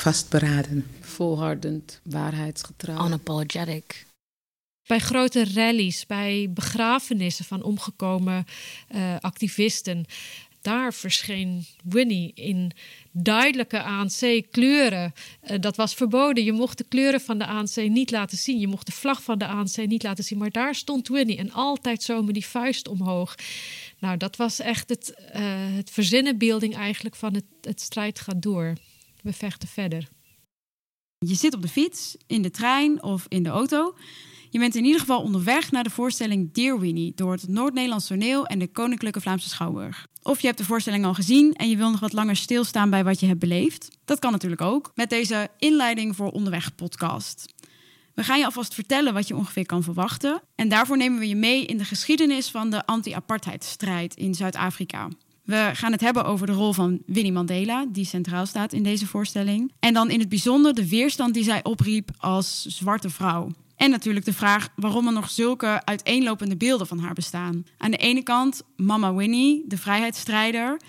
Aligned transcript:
Vastberaden. 0.00 0.86
Volhardend, 1.00 2.00
waarheidsgetrouw. 2.04 3.06
Unapologetic. 3.06 4.06
Bij 4.86 4.98
grote 4.98 5.52
rallies, 5.54 6.06
bij 6.06 6.50
begrafenissen 6.54 7.44
van 7.44 7.62
omgekomen 7.62 8.44
uh, 8.94 9.16
activisten. 9.20 10.04
Daar 10.60 10.94
verscheen 10.94 11.66
Winnie 11.84 12.32
in 12.34 12.72
duidelijke 13.12 13.82
ANC-kleuren. 13.82 15.12
Uh, 15.50 15.58
dat 15.60 15.76
was 15.76 15.94
verboden. 15.94 16.44
Je 16.44 16.52
mocht 16.52 16.78
de 16.78 16.84
kleuren 16.88 17.20
van 17.20 17.38
de 17.38 17.46
ANC 17.46 17.76
niet 17.76 18.10
laten 18.10 18.38
zien. 18.38 18.58
Je 18.58 18.68
mocht 18.68 18.86
de 18.86 18.92
vlag 18.92 19.22
van 19.22 19.38
de 19.38 19.46
ANC 19.46 19.76
niet 19.76 20.02
laten 20.02 20.24
zien. 20.24 20.38
Maar 20.38 20.50
daar 20.50 20.74
stond 20.74 21.08
Winnie 21.08 21.38
en 21.38 21.52
altijd 21.52 22.02
zo 22.02 22.22
met 22.22 22.34
die 22.34 22.46
vuist 22.46 22.88
omhoog. 22.88 23.34
Nou, 23.98 24.16
dat 24.16 24.36
was 24.36 24.60
echt 24.60 24.88
het, 24.88 25.14
uh, 25.34 25.40
het 25.76 25.90
verzinnenbeelding 25.90 26.76
eigenlijk 26.76 27.16
van 27.16 27.34
het, 27.34 27.44
het 27.60 27.80
strijd 27.80 28.20
gaat 28.20 28.42
door. 28.42 28.74
We 29.22 29.32
vechten 29.32 29.68
verder. 29.68 30.08
Je 31.18 31.34
zit 31.34 31.54
op 31.54 31.62
de 31.62 31.68
fiets, 31.68 32.16
in 32.26 32.42
de 32.42 32.50
trein 32.50 33.02
of 33.02 33.26
in 33.28 33.42
de 33.42 33.48
auto. 33.48 33.94
Je 34.50 34.58
bent 34.58 34.74
in 34.74 34.84
ieder 34.84 35.00
geval 35.00 35.22
onderweg 35.22 35.70
naar 35.70 35.84
de 35.84 35.90
voorstelling 35.90 36.52
Dear 36.52 36.80
Winnie 36.80 37.12
door 37.14 37.32
het 37.32 37.48
Noord-Nederlands 37.48 38.06
Toneel 38.06 38.46
en 38.46 38.58
de 38.58 38.66
Koninklijke 38.66 39.20
Vlaamse 39.20 39.48
Schouwburg. 39.48 40.06
Of 40.22 40.40
je 40.40 40.46
hebt 40.46 40.58
de 40.58 40.64
voorstelling 40.64 41.04
al 41.04 41.14
gezien 41.14 41.54
en 41.54 41.70
je 41.70 41.76
wil 41.76 41.90
nog 41.90 42.00
wat 42.00 42.12
langer 42.12 42.36
stilstaan 42.36 42.90
bij 42.90 43.04
wat 43.04 43.20
je 43.20 43.26
hebt 43.26 43.38
beleefd. 43.38 43.88
Dat 44.04 44.18
kan 44.18 44.32
natuurlijk 44.32 44.60
ook 44.60 44.92
met 44.94 45.10
deze 45.10 45.48
inleiding 45.58 46.16
voor 46.16 46.30
Onderweg 46.30 46.74
podcast. 46.74 47.54
We 48.14 48.24
gaan 48.24 48.38
je 48.38 48.44
alvast 48.44 48.74
vertellen 48.74 49.14
wat 49.14 49.28
je 49.28 49.36
ongeveer 49.36 49.66
kan 49.66 49.82
verwachten. 49.82 50.42
En 50.54 50.68
daarvoor 50.68 50.96
nemen 50.96 51.18
we 51.18 51.28
je 51.28 51.36
mee 51.36 51.66
in 51.66 51.78
de 51.78 51.84
geschiedenis 51.84 52.50
van 52.50 52.70
de 52.70 52.86
anti-apartheidstrijd 52.86 54.14
in 54.14 54.34
Zuid-Afrika. 54.34 55.08
We 55.50 55.70
gaan 55.72 55.92
het 55.92 56.00
hebben 56.00 56.24
over 56.24 56.46
de 56.46 56.52
rol 56.52 56.72
van 56.72 57.02
Winnie 57.06 57.32
Mandela, 57.32 57.86
die 57.88 58.04
centraal 58.04 58.46
staat 58.46 58.72
in 58.72 58.82
deze 58.82 59.06
voorstelling. 59.06 59.72
En 59.78 59.94
dan 59.94 60.10
in 60.10 60.18
het 60.18 60.28
bijzonder 60.28 60.74
de 60.74 60.88
weerstand 60.88 61.34
die 61.34 61.44
zij 61.44 61.64
opriep 61.64 62.10
als 62.18 62.64
zwarte 62.66 63.10
vrouw. 63.10 63.52
En 63.76 63.90
natuurlijk 63.90 64.24
de 64.24 64.32
vraag 64.32 64.68
waarom 64.76 65.06
er 65.06 65.12
nog 65.12 65.30
zulke 65.30 65.84
uiteenlopende 65.84 66.56
beelden 66.56 66.86
van 66.86 66.98
haar 66.98 67.14
bestaan. 67.14 67.64
Aan 67.78 67.90
de 67.90 67.96
ene 67.96 68.22
kant 68.22 68.62
Mama 68.76 69.14
Winnie, 69.14 69.64
de 69.66 69.78
vrijheidsstrijder. 69.78 70.80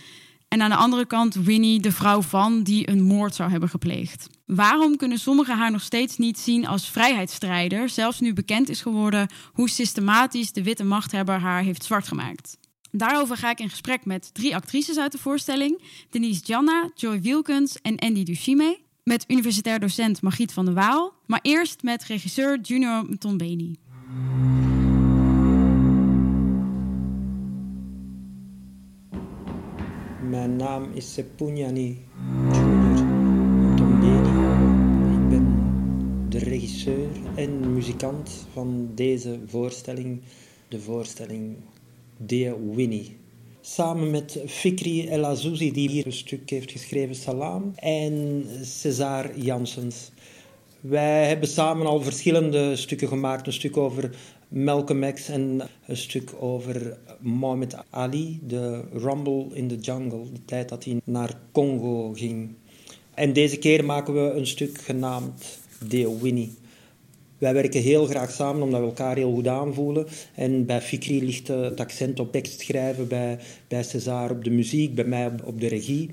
En 0.48 0.62
aan 0.62 0.70
de 0.70 0.76
andere 0.76 1.06
kant 1.06 1.34
Winnie, 1.36 1.80
de 1.80 1.92
vrouw 1.92 2.22
van 2.22 2.64
die 2.64 2.90
een 2.90 3.04
moord 3.04 3.36
zou 3.36 3.52
hebben 3.52 3.70
gepleegd. 3.70 4.30
Waarom 4.46 4.98
kunnen 4.98 5.20
sommigen 5.20 5.58
haar 5.58 5.72
nog 5.72 5.82
steeds 5.82 6.18
niet 6.18 6.40
zien 6.40 6.68
als 6.68 6.90
vrijheidsstrijder, 6.90 7.90
zelfs 7.90 8.20
nu 8.20 8.34
bekend 8.34 8.70
is 8.70 8.82
geworden 8.82 9.28
hoe 9.54 9.70
systematisch 9.70 10.52
de 10.52 10.64
witte 10.64 10.84
machthebber 10.84 11.40
haar 11.40 11.64
heeft 11.64 11.84
zwart 11.84 12.08
gemaakt? 12.08 12.60
Daarover 12.92 13.38
ga 13.38 13.50
ik 13.50 13.60
in 13.60 13.70
gesprek 13.70 14.06
met 14.06 14.34
drie 14.34 14.56
actrices 14.56 14.98
uit 14.98 15.12
de 15.12 15.18
voorstelling: 15.18 15.82
Denise 16.10 16.42
Janna, 16.44 16.90
Joy 16.96 17.22
Wilkens 17.22 17.82
en 17.82 18.00
Andy 18.00 18.24
Duchime. 18.24 18.80
Met 19.04 19.26
universitair 19.28 19.80
docent 19.80 20.22
Margriet 20.22 20.54
van 20.54 20.66
der 20.66 20.74
Waal. 20.74 21.14
Maar 21.26 21.40
eerst 21.42 21.84
met 21.84 22.04
regisseur 22.04 22.60
Junior 22.60 23.06
Mtombeni. 23.10 23.76
Mijn 30.30 30.56
naam 30.56 30.92
is 30.94 31.14
Sepunyani 31.14 32.06
Junior 32.52 33.06
Mtombeni. 33.72 34.30
Ik 35.14 35.30
ben 35.30 35.60
de 36.30 36.40
regisseur 36.40 37.10
en 37.36 37.74
muzikant 37.74 38.48
van 38.54 38.92
deze 38.96 39.40
voorstelling. 39.48 40.22
De 40.68 40.80
voorstelling 40.80 41.58
Dear 42.26 42.56
Winnie. 42.76 43.18
Samen 43.62 44.12
met 44.12 44.40
Fikri 44.46 45.08
El 45.08 45.26
Azouzi, 45.26 45.72
die 45.72 45.90
hier 45.90 46.06
een 46.06 46.14
stuk 46.14 46.50
heeft 46.50 46.72
geschreven, 46.72 47.16
Salam, 47.16 47.72
en 47.76 48.46
César 48.64 49.40
Janssens. 49.40 50.12
Wij 50.82 51.28
hebben 51.28 51.48
samen 51.48 51.86
al 51.86 52.02
verschillende 52.02 52.76
stukken 52.76 53.08
gemaakt. 53.08 53.48
Een 53.48 53.54
stuk 53.54 53.78
over 53.78 54.16
Malcolm 54.48 55.14
X 55.14 55.30
en 55.30 55.62
een 55.88 55.98
stuk 55.98 56.34
over 56.40 56.98
Mohammed 57.20 57.76
Ali, 57.90 58.40
de 58.48 58.84
Rumble 58.94 59.46
in 59.54 59.68
the 59.68 59.78
Jungle, 59.78 60.32
de 60.34 60.46
tijd 60.46 60.70
dat 60.70 60.84
hij 60.84 61.02
naar 61.04 61.40
Congo 61.52 62.14
ging. 62.14 62.54
En 63.14 63.34
deze 63.34 63.58
keer 63.58 63.86
maken 63.86 64.14
we 64.14 64.34
een 64.34 64.48
stuk 64.48 64.82
genaamd 64.82 65.60
Deo 65.88 66.20
Winnie. 66.20 66.60
Wij 67.42 67.54
werken 67.54 67.82
heel 67.82 68.06
graag 68.06 68.32
samen 68.32 68.62
omdat 68.62 68.80
we 68.80 68.86
elkaar 68.86 69.16
heel 69.16 69.34
goed 69.34 69.48
aanvoelen. 69.48 70.08
En 70.36 70.66
bij 70.66 70.82
Fikri 70.82 71.26
ligt 71.26 71.48
het 71.48 71.80
accent 71.80 72.20
op 72.20 72.32
tekstschrijven, 72.32 73.08
bij, 73.08 73.40
bij 73.68 73.84
César 73.84 74.32
op 74.32 74.44
de 74.44 74.50
muziek, 74.50 74.96
bij 74.96 75.06
mij 75.06 75.32
op, 75.46 75.62
de 75.62 75.68
regie. 75.68 76.10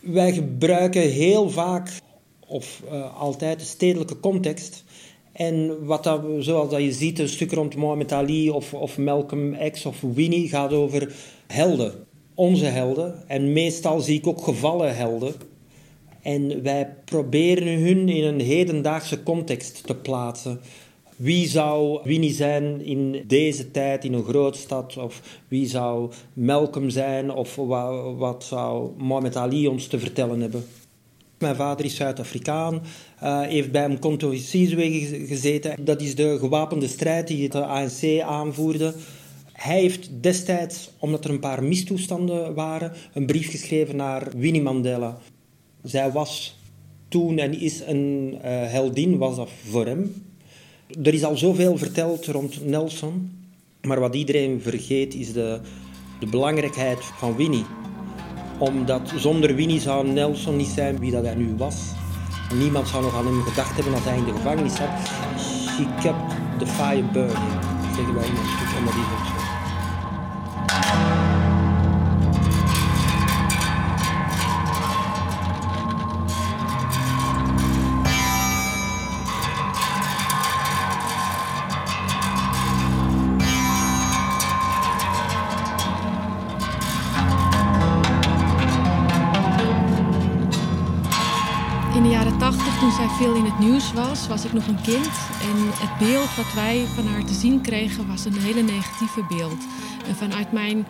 Wij 0.00 0.32
gebruiken 0.32 1.02
heel 1.02 1.50
vaak, 1.50 1.90
of 2.46 2.82
uh, 2.92 3.20
altijd, 3.20 3.58
de 3.58 3.64
stedelijke 3.64 4.20
context. 4.20 4.84
En 5.32 5.84
wat 5.84 6.04
dat, 6.04 6.22
zoals 6.38 6.70
dat 6.70 6.82
je 6.82 6.92
ziet, 6.92 7.18
een 7.18 7.28
stuk 7.28 7.52
rond 7.52 7.76
Mohammed 7.76 8.12
Ali 8.12 8.50
of, 8.50 8.74
of 8.74 8.98
Malcolm 8.98 9.56
X 9.70 9.86
of 9.86 10.00
Winnie 10.00 10.48
gaat 10.48 10.72
over 10.72 11.14
helden. 11.46 11.92
Onze 12.34 12.64
helden. 12.64 13.28
En 13.28 13.52
meestal 13.52 14.00
zie 14.00 14.18
ik 14.18 14.26
ook 14.26 14.42
gevallen 14.42 14.96
helden 14.96 15.34
en 16.22 16.62
wij 16.62 16.94
proberen 17.04 17.78
hun 17.78 18.08
in 18.08 18.24
een 18.24 18.40
hedendaagse 18.40 19.22
context 19.22 19.86
te 19.86 19.94
plaatsen. 19.94 20.60
Wie 21.16 21.48
zou 21.48 22.00
Winnie 22.04 22.32
zijn 22.32 22.84
in 22.84 23.24
deze 23.26 23.70
tijd 23.70 24.04
in 24.04 24.12
een 24.12 24.24
grootstad? 24.24 24.96
Of 24.96 25.40
wie 25.48 25.66
zou 25.66 26.10
Malcolm 26.32 26.90
zijn? 26.90 27.30
Of 27.30 27.54
wat 28.16 28.44
zou 28.44 28.90
Mohammed 28.96 29.36
Ali 29.36 29.68
ons 29.68 29.86
te 29.86 29.98
vertellen 29.98 30.40
hebben? 30.40 30.64
Mijn 31.38 31.56
vader 31.56 31.84
is 31.84 31.96
Zuid-Afrikaan, 31.96 32.82
uh, 33.22 33.40
heeft 33.40 33.72
bij 33.72 33.84
een 33.84 33.98
Konto 33.98 34.34
Sizwe 34.34 34.90
gezeten. 35.26 35.84
Dat 35.84 36.00
is 36.00 36.14
de 36.14 36.36
gewapende 36.38 36.88
strijd 36.88 37.26
die 37.26 37.42
het 37.42 37.54
ANC 37.54 38.20
aanvoerde. 38.20 38.94
Hij 39.52 39.80
heeft 39.80 40.10
destijds, 40.20 40.90
omdat 40.98 41.24
er 41.24 41.30
een 41.30 41.40
paar 41.40 41.62
mistoestanden 41.62 42.54
waren, 42.54 42.92
een 43.14 43.26
brief 43.26 43.50
geschreven 43.50 43.96
naar 43.96 44.28
Winnie 44.36 44.62
Mandela. 44.62 45.18
Zij 45.82 46.12
was 46.12 46.56
toen 47.08 47.38
en 47.38 47.60
is 47.60 47.80
een 47.86 48.34
uh, 48.34 48.40
heldin, 48.44 49.18
was 49.18 49.36
dat 49.36 49.48
voor 49.70 49.86
hem. 49.86 50.24
Er 51.02 51.14
is 51.14 51.24
al 51.24 51.36
zoveel 51.36 51.78
verteld 51.78 52.26
rond 52.26 52.66
Nelson, 52.66 53.30
maar 53.82 54.00
wat 54.00 54.14
iedereen 54.14 54.60
vergeet 54.60 55.14
is 55.14 55.32
de, 55.32 55.60
de 56.20 56.26
belangrijkheid 56.26 56.98
van 57.04 57.36
Winnie. 57.36 57.64
Omdat 58.58 59.12
zonder 59.16 59.54
Winnie 59.54 59.80
zou 59.80 60.08
Nelson 60.08 60.56
niet 60.56 60.66
zijn 60.66 60.98
wie 60.98 61.10
dat 61.10 61.24
hij 61.24 61.34
nu 61.34 61.54
was. 61.56 61.76
Niemand 62.58 62.88
zou 62.88 63.02
nog 63.02 63.14
aan 63.14 63.26
hem 63.26 63.42
gedacht 63.42 63.74
hebben 63.74 63.94
als 63.94 64.04
hij 64.04 64.16
in 64.16 64.24
de 64.24 64.32
gevangenis 64.32 64.76
zat. 64.76 64.88
She 65.38 65.86
kept 66.02 66.34
the 66.58 66.66
fire 66.66 67.02
burning, 67.12 67.62
zeggen 67.94 68.14
wij 68.14 68.26
in 68.26 68.30
een 68.30 68.46
stuk 68.46 68.68
van 68.68 68.82
die 68.82 68.92
veel 68.92 69.41
was, 93.94 94.26
was 94.26 94.44
ik 94.44 94.52
nog 94.52 94.66
een 94.66 94.82
kind. 94.82 95.10
En 95.42 95.56
het 95.56 95.98
beeld 95.98 96.34
wat 96.34 96.52
wij 96.54 96.84
van 96.84 97.06
haar 97.06 97.24
te 97.24 97.34
zien 97.34 97.60
kregen 97.60 98.06
was 98.06 98.24
een 98.24 98.38
hele 98.38 98.62
negatieve 98.62 99.24
beeld. 99.28 99.66
Vanuit 100.16 100.52
mijn 100.52 100.86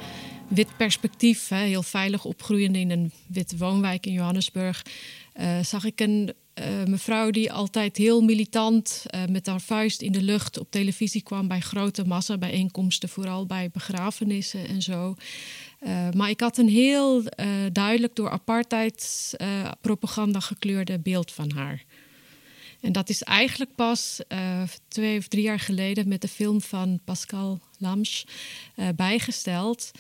wit 0.48 0.76
perspectief, 0.76 1.48
heel 1.48 1.82
veilig 1.82 2.24
opgroeiende 2.24 2.78
in 2.78 2.91
een 2.91 3.12
witte 3.26 3.56
woonwijk 3.56 4.06
in 4.06 4.12
Johannesburg, 4.12 4.82
uh, 5.41 5.58
zag 5.62 5.84
ik 5.84 6.00
een 6.00 6.32
uh, 6.54 6.64
mevrouw 6.84 7.30
die 7.30 7.53
altijd 7.53 7.97
heel 7.97 8.21
militant 8.21 9.04
uh, 9.15 9.21
met 9.30 9.47
haar 9.47 9.60
vuist 9.60 10.03
in 10.03 10.12
de 10.12 10.22
lucht 10.22 10.59
op 10.59 10.71
televisie 10.71 11.22
kwam 11.22 11.48
bij 11.48 11.60
grote 11.60 12.04
massabijeenkomsten, 12.04 13.09
vooral 13.09 13.47
bij 13.47 13.71
begrafenissen 13.72 14.68
en 14.68 14.82
zo. 14.82 15.15
Maar 16.16 16.30
ik 16.30 16.41
had 16.41 16.59
een 16.59 16.68
heel 16.68 17.22
duidelijk 17.72 18.15
door 18.15 18.30
apartheidspropaganda 18.30 20.41
gekleurde 20.41 20.98
beeld 20.98 21.32
van 21.32 21.50
haar. 21.50 21.84
En 22.82 22.92
dat 22.92 23.08
is 23.08 23.22
eigenlijk 23.22 23.74
pas 23.74 24.20
uh, 24.28 24.62
twee 24.88 25.18
of 25.18 25.28
drie 25.28 25.42
jaar 25.42 25.60
geleden 25.60 26.08
met 26.08 26.20
de 26.20 26.28
film 26.28 26.60
van 26.60 27.00
Pascal 27.04 27.60
Lams 27.78 28.26
uh, 28.76 28.88
bijgesteld. 28.96 29.90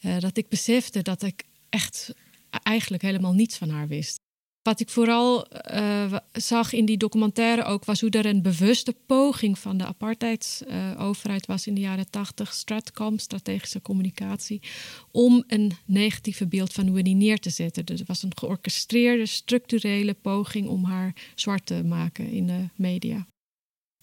Uh, 0.00 0.18
dat 0.18 0.36
ik 0.36 0.48
besefte 0.48 1.02
dat 1.02 1.22
ik 1.22 1.44
echt 1.68 2.14
eigenlijk 2.62 3.02
helemaal 3.02 3.32
niets 3.32 3.56
van 3.56 3.68
haar 3.68 3.88
wist. 3.88 4.23
Wat 4.64 4.80
ik 4.80 4.88
vooral 4.88 5.46
uh, 5.74 6.14
zag 6.32 6.72
in 6.72 6.84
die 6.84 6.96
documentaire 6.96 7.64
ook 7.64 7.84
was 7.84 8.00
hoe 8.00 8.10
er 8.10 8.26
een 8.26 8.42
bewuste 8.42 8.96
poging 9.06 9.58
van 9.58 9.76
de 9.76 9.84
apartheidsoverheid 9.84 11.46
was 11.46 11.66
in 11.66 11.74
de 11.74 11.80
jaren 11.80 12.10
80, 12.10 12.52
Stratcom, 12.52 13.18
strategische 13.18 13.82
communicatie, 13.82 14.62
om 15.10 15.44
een 15.46 15.72
negatieve 15.86 16.46
beeld 16.46 16.72
van 16.72 16.92
Winnie 16.92 17.14
neer 17.14 17.38
te 17.38 17.50
zetten. 17.50 17.86
Dus 17.86 18.00
er 18.00 18.06
was 18.06 18.22
een 18.22 18.32
georchestreerde, 18.38 19.26
structurele 19.26 20.14
poging 20.14 20.68
om 20.68 20.84
haar 20.84 21.14
zwart 21.34 21.66
te 21.66 21.84
maken 21.84 22.30
in 22.30 22.46
de 22.46 22.68
media. 22.74 23.26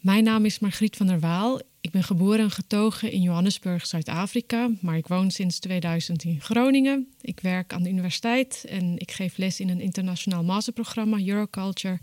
Mijn 0.02 0.24
naam 0.24 0.46
is 0.46 0.60
Margriet 0.60 0.96
van 0.96 1.08
der 1.08 1.20
Waal. 1.20 1.62
Ik 1.82 1.92
ben 1.92 2.04
geboren 2.04 2.40
en 2.40 2.52
getogen 2.52 3.12
in 3.12 3.22
Johannesburg, 3.22 3.86
Zuid-Afrika, 3.86 4.70
maar 4.82 4.98
ik 4.98 5.08
woon 5.08 5.32
sinds 5.32 5.60
2000 5.60 6.24
in 6.24 6.42
Groningen. 6.42 7.08
Ik 7.22 7.40
werk 7.40 7.74
aan 7.74 7.84
de 7.84 7.90
universiteit 7.90 8.66
en 8.70 8.94
ik 8.98 9.12
geef 9.12 9.38
les 9.38 9.60
in 9.60 9.70
een 9.70 9.82
internationaal 9.82 10.44
masterprogramma 10.44 11.18
Euroculture. 11.26 12.00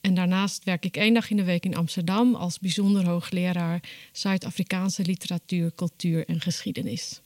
En 0.00 0.14
daarnaast 0.14 0.64
werk 0.64 0.84
ik 0.84 0.96
één 0.96 1.14
dag 1.14 1.30
in 1.30 1.36
de 1.36 1.44
week 1.44 1.64
in 1.64 1.76
Amsterdam 1.76 2.34
als 2.34 2.58
bijzonder 2.58 3.06
hoogleraar 3.06 3.82
Zuid-Afrikaanse 4.12 5.04
literatuur, 5.04 5.72
cultuur 5.74 6.24
en 6.26 6.40
geschiedenis. 6.40 7.20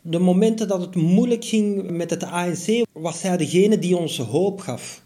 De 0.00 0.18
momenten 0.18 0.68
dat 0.68 0.80
het 0.80 0.94
moeilijk 0.94 1.44
ging 1.44 1.90
met 1.90 2.10
het 2.10 2.22
ANC, 2.22 2.84
was 2.92 3.22
hij 3.22 3.36
degene 3.36 3.78
die 3.78 3.96
ons 3.96 4.18
hoop 4.18 4.60
gaf 4.60 5.02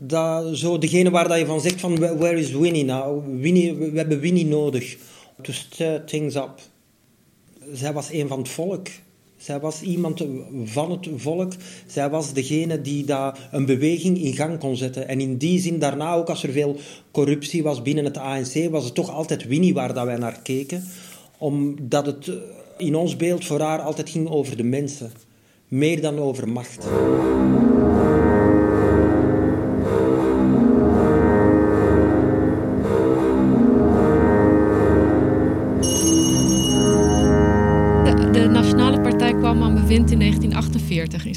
dat, 0.00 0.58
zo 0.58 0.78
degene 0.78 1.10
waar 1.10 1.28
dat 1.28 1.38
je 1.38 1.46
van 1.46 1.60
zegt 1.60 1.80
van 1.80 1.98
where 1.98 2.38
is 2.38 2.50
Winnie 2.50 2.84
nou? 2.84 3.22
Winnie, 3.40 3.74
we 3.74 3.98
hebben 3.98 4.20
Winnie 4.20 4.46
nodig. 4.46 4.96
To 5.42 5.52
stir 5.52 6.04
things 6.04 6.34
up. 6.34 6.60
Zij 7.72 7.92
was 7.92 8.12
een 8.12 8.28
van 8.28 8.38
het 8.38 8.48
volk. 8.48 8.86
Zij 9.36 9.60
was 9.60 9.82
iemand 9.82 10.24
van 10.64 10.90
het 10.90 11.08
volk. 11.16 11.52
Zij 11.86 12.10
was 12.10 12.32
degene 12.32 12.80
die 12.80 13.04
daar 13.04 13.48
een 13.52 13.66
beweging 13.66 14.22
in 14.22 14.34
gang 14.34 14.58
kon 14.58 14.76
zetten. 14.76 15.08
En 15.08 15.20
in 15.20 15.36
die 15.36 15.60
zin, 15.60 15.78
daarna 15.78 16.14
ook 16.14 16.28
als 16.28 16.42
er 16.42 16.52
veel 16.52 16.76
corruptie 17.10 17.62
was 17.62 17.82
binnen 17.82 18.04
het 18.04 18.16
ANC, 18.16 18.70
was 18.70 18.84
het 18.84 18.94
toch 18.94 19.10
altijd 19.10 19.46
Winnie 19.46 19.74
waar 19.74 19.94
dat 19.94 20.04
wij 20.04 20.16
naar 20.16 20.42
keken. 20.42 20.84
Omdat 21.38 22.06
het 22.06 22.30
in 22.76 22.96
ons 22.96 23.16
beeld 23.16 23.44
voor 23.44 23.60
haar 23.60 23.80
altijd 23.80 24.10
ging 24.10 24.28
over 24.28 24.56
de 24.56 24.62
mensen. 24.62 25.12
Meer 25.68 26.00
dan 26.00 26.18
over 26.18 26.48
macht. 26.48 26.86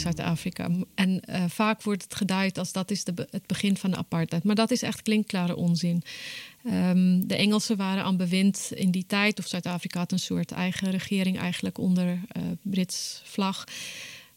Zuid-Afrika. 0.02 0.70
En 0.96 1.22
uh, 1.30 1.44
vaak 1.48 1.82
wordt 1.82 2.04
het 2.04 2.16
geduid 2.16 2.58
als 2.58 2.72
dat 2.72 2.92
is 2.92 3.04
de, 3.04 3.28
het 3.30 3.48
begin 3.48 3.78
van 3.78 3.92
de 3.92 3.98
apartheid. 3.98 4.44
Maar 4.44 4.56
dat 4.56 4.72
is 4.72 4.82
echt 4.82 5.02
klinkklare 5.02 5.56
onzin. 5.56 6.04
Um, 6.66 7.28
de 7.28 7.36
Engelsen 7.36 7.78
waren 7.78 8.04
aan 8.04 8.18
bewind 8.18 8.72
in 8.74 8.92
die 8.92 9.06
tijd, 9.08 9.40
of 9.40 9.48
Zuid-Afrika 9.48 10.00
had 10.00 10.12
een 10.12 10.20
soort 10.20 10.52
eigen 10.52 10.92
regering 10.92 11.40
eigenlijk 11.40 11.78
onder 11.78 12.08
uh, 12.08 12.44
Brits 12.62 13.22
vlag. 13.24 13.64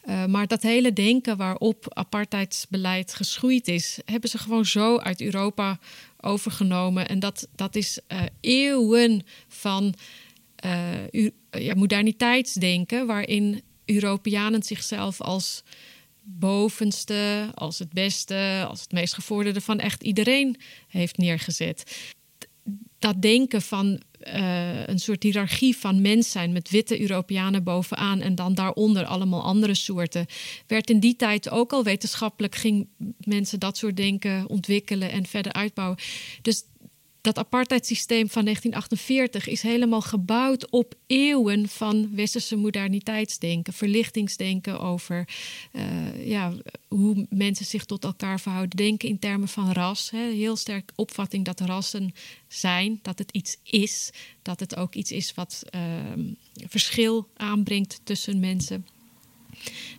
Uh, 0.04 0.24
maar 0.24 0.46
dat 0.46 0.62
hele 0.62 0.92
denken 0.92 1.36
waarop 1.36 1.86
apartheidsbeleid 1.88 3.14
geschoeid 3.14 3.68
is, 3.68 3.98
hebben 4.04 4.30
ze 4.30 4.38
gewoon 4.38 4.66
zo 4.66 4.98
uit 4.98 5.20
Europa 5.20 5.78
overgenomen. 6.20 7.08
En 7.08 7.18
dat, 7.18 7.48
dat 7.54 7.76
is 7.76 7.98
eeuwen 8.40 9.22
van 9.48 9.94
uh, 10.64 11.74
moderniteitsdenken, 11.74 13.06
waarin 13.06 13.62
Europeanen 13.84 14.62
zichzelf 14.62 15.20
als 15.20 15.62
bovenste, 16.22 17.50
als 17.54 17.78
het 17.78 17.92
beste, 17.92 18.66
als 18.68 18.80
het 18.80 18.92
meest 18.92 19.14
gevorderde 19.14 19.60
van 19.60 19.78
echt 19.78 20.02
iedereen 20.02 20.56
heeft 20.88 21.16
neergezet. 21.16 22.04
Dat 22.98 23.22
denken 23.22 23.62
van 23.62 24.02
uh, 24.26 24.86
een 24.86 24.98
soort 24.98 25.22
hiërarchie 25.22 25.76
van 25.76 26.00
mens 26.00 26.30
zijn 26.30 26.52
met 26.52 26.70
witte 26.70 27.00
Europeanen 27.00 27.62
bovenaan 27.62 28.20
en 28.20 28.34
dan 28.34 28.54
daaronder 28.54 29.04
allemaal 29.04 29.42
andere 29.42 29.74
soorten, 29.74 30.26
werd 30.66 30.90
in 30.90 31.00
die 31.00 31.16
tijd 31.16 31.50
ook 31.50 31.72
al 31.72 31.84
wetenschappelijk 31.84 32.54
ging 32.54 32.88
mensen 33.18 33.60
dat 33.60 33.76
soort 33.76 33.96
denken 33.96 34.48
ontwikkelen 34.48 35.10
en 35.10 35.26
verder 35.26 35.52
uitbouwen. 35.52 35.98
Dus 36.42 36.64
dat 37.24 37.38
apartheidssysteem 37.38 38.30
van 38.30 38.44
1948 38.44 39.48
is 39.48 39.62
helemaal 39.62 40.00
gebouwd 40.00 40.70
op 40.70 40.94
eeuwen 41.06 41.68
van 41.68 42.14
westerse 42.14 42.56
moderniteitsdenken, 42.56 43.72
verlichtingsdenken 43.72 44.80
over 44.80 45.28
uh, 45.72 46.26
ja, 46.26 46.52
hoe 46.88 47.26
mensen 47.30 47.66
zich 47.66 47.84
tot 47.84 48.04
elkaar 48.04 48.40
verhouden, 48.40 48.76
denken 48.76 49.08
in 49.08 49.18
termen 49.18 49.48
van 49.48 49.72
ras. 49.72 50.10
Hè. 50.10 50.30
Heel 50.32 50.56
sterk 50.56 50.92
opvatting 50.94 51.44
dat 51.44 51.60
rassen 51.60 52.14
zijn, 52.48 52.98
dat 53.02 53.18
het 53.18 53.30
iets 53.30 53.56
is, 53.62 54.10
dat 54.42 54.60
het 54.60 54.76
ook 54.76 54.94
iets 54.94 55.12
is 55.12 55.34
wat 55.34 55.62
uh, 55.74 55.80
verschil 56.68 57.28
aanbrengt 57.36 58.00
tussen 58.02 58.40
mensen. 58.40 58.86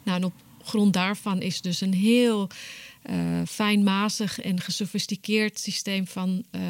Nou, 0.04 0.18
en 0.18 0.24
op 0.24 0.34
grond 0.64 0.94
daarvan 0.94 1.42
is 1.42 1.62
dus 1.62 1.82
een 1.82 1.94
heel 1.94 2.50
fijnmazig 3.46 4.42
en 4.42 4.62
gesofisticeerd 4.62 5.60
systeem 5.60 6.08
van 6.08 6.44
uh, 6.52 6.62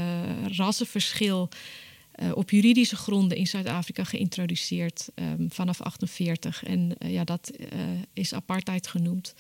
rassenverschil 0.58 1.50
uh, 2.16 2.32
op 2.36 2.50
juridische 2.50 2.96
gronden 2.96 3.38
in 3.38 3.48
Zuid-Afrika 3.48 4.04
geïntroduceerd 4.04 5.10
um, 5.16 5.48
vanaf 5.52 5.82
48. 5.82 6.64
En 6.64 6.96
ja, 7.00 7.24
dat 7.24 7.52
is 8.14 8.34
apartheid 8.34 8.88
genoemd. 8.88 9.34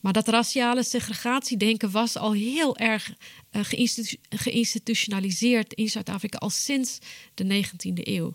Maar 0.00 0.12
dat 0.12 0.28
raciale 0.28 0.82
segregatiedenken 0.82 1.90
was 1.90 2.16
al 2.16 2.32
heel 2.32 2.76
erg 2.76 3.12
geïnstitu 3.52 4.16
geïnstitutionaliseerd 4.28 5.72
in 5.72 5.88
Zuid-Afrika 5.88 6.38
al 6.38 6.50
sinds 6.50 6.98
de 7.34 7.64
19e 7.64 7.92
eeuw. 7.94 8.34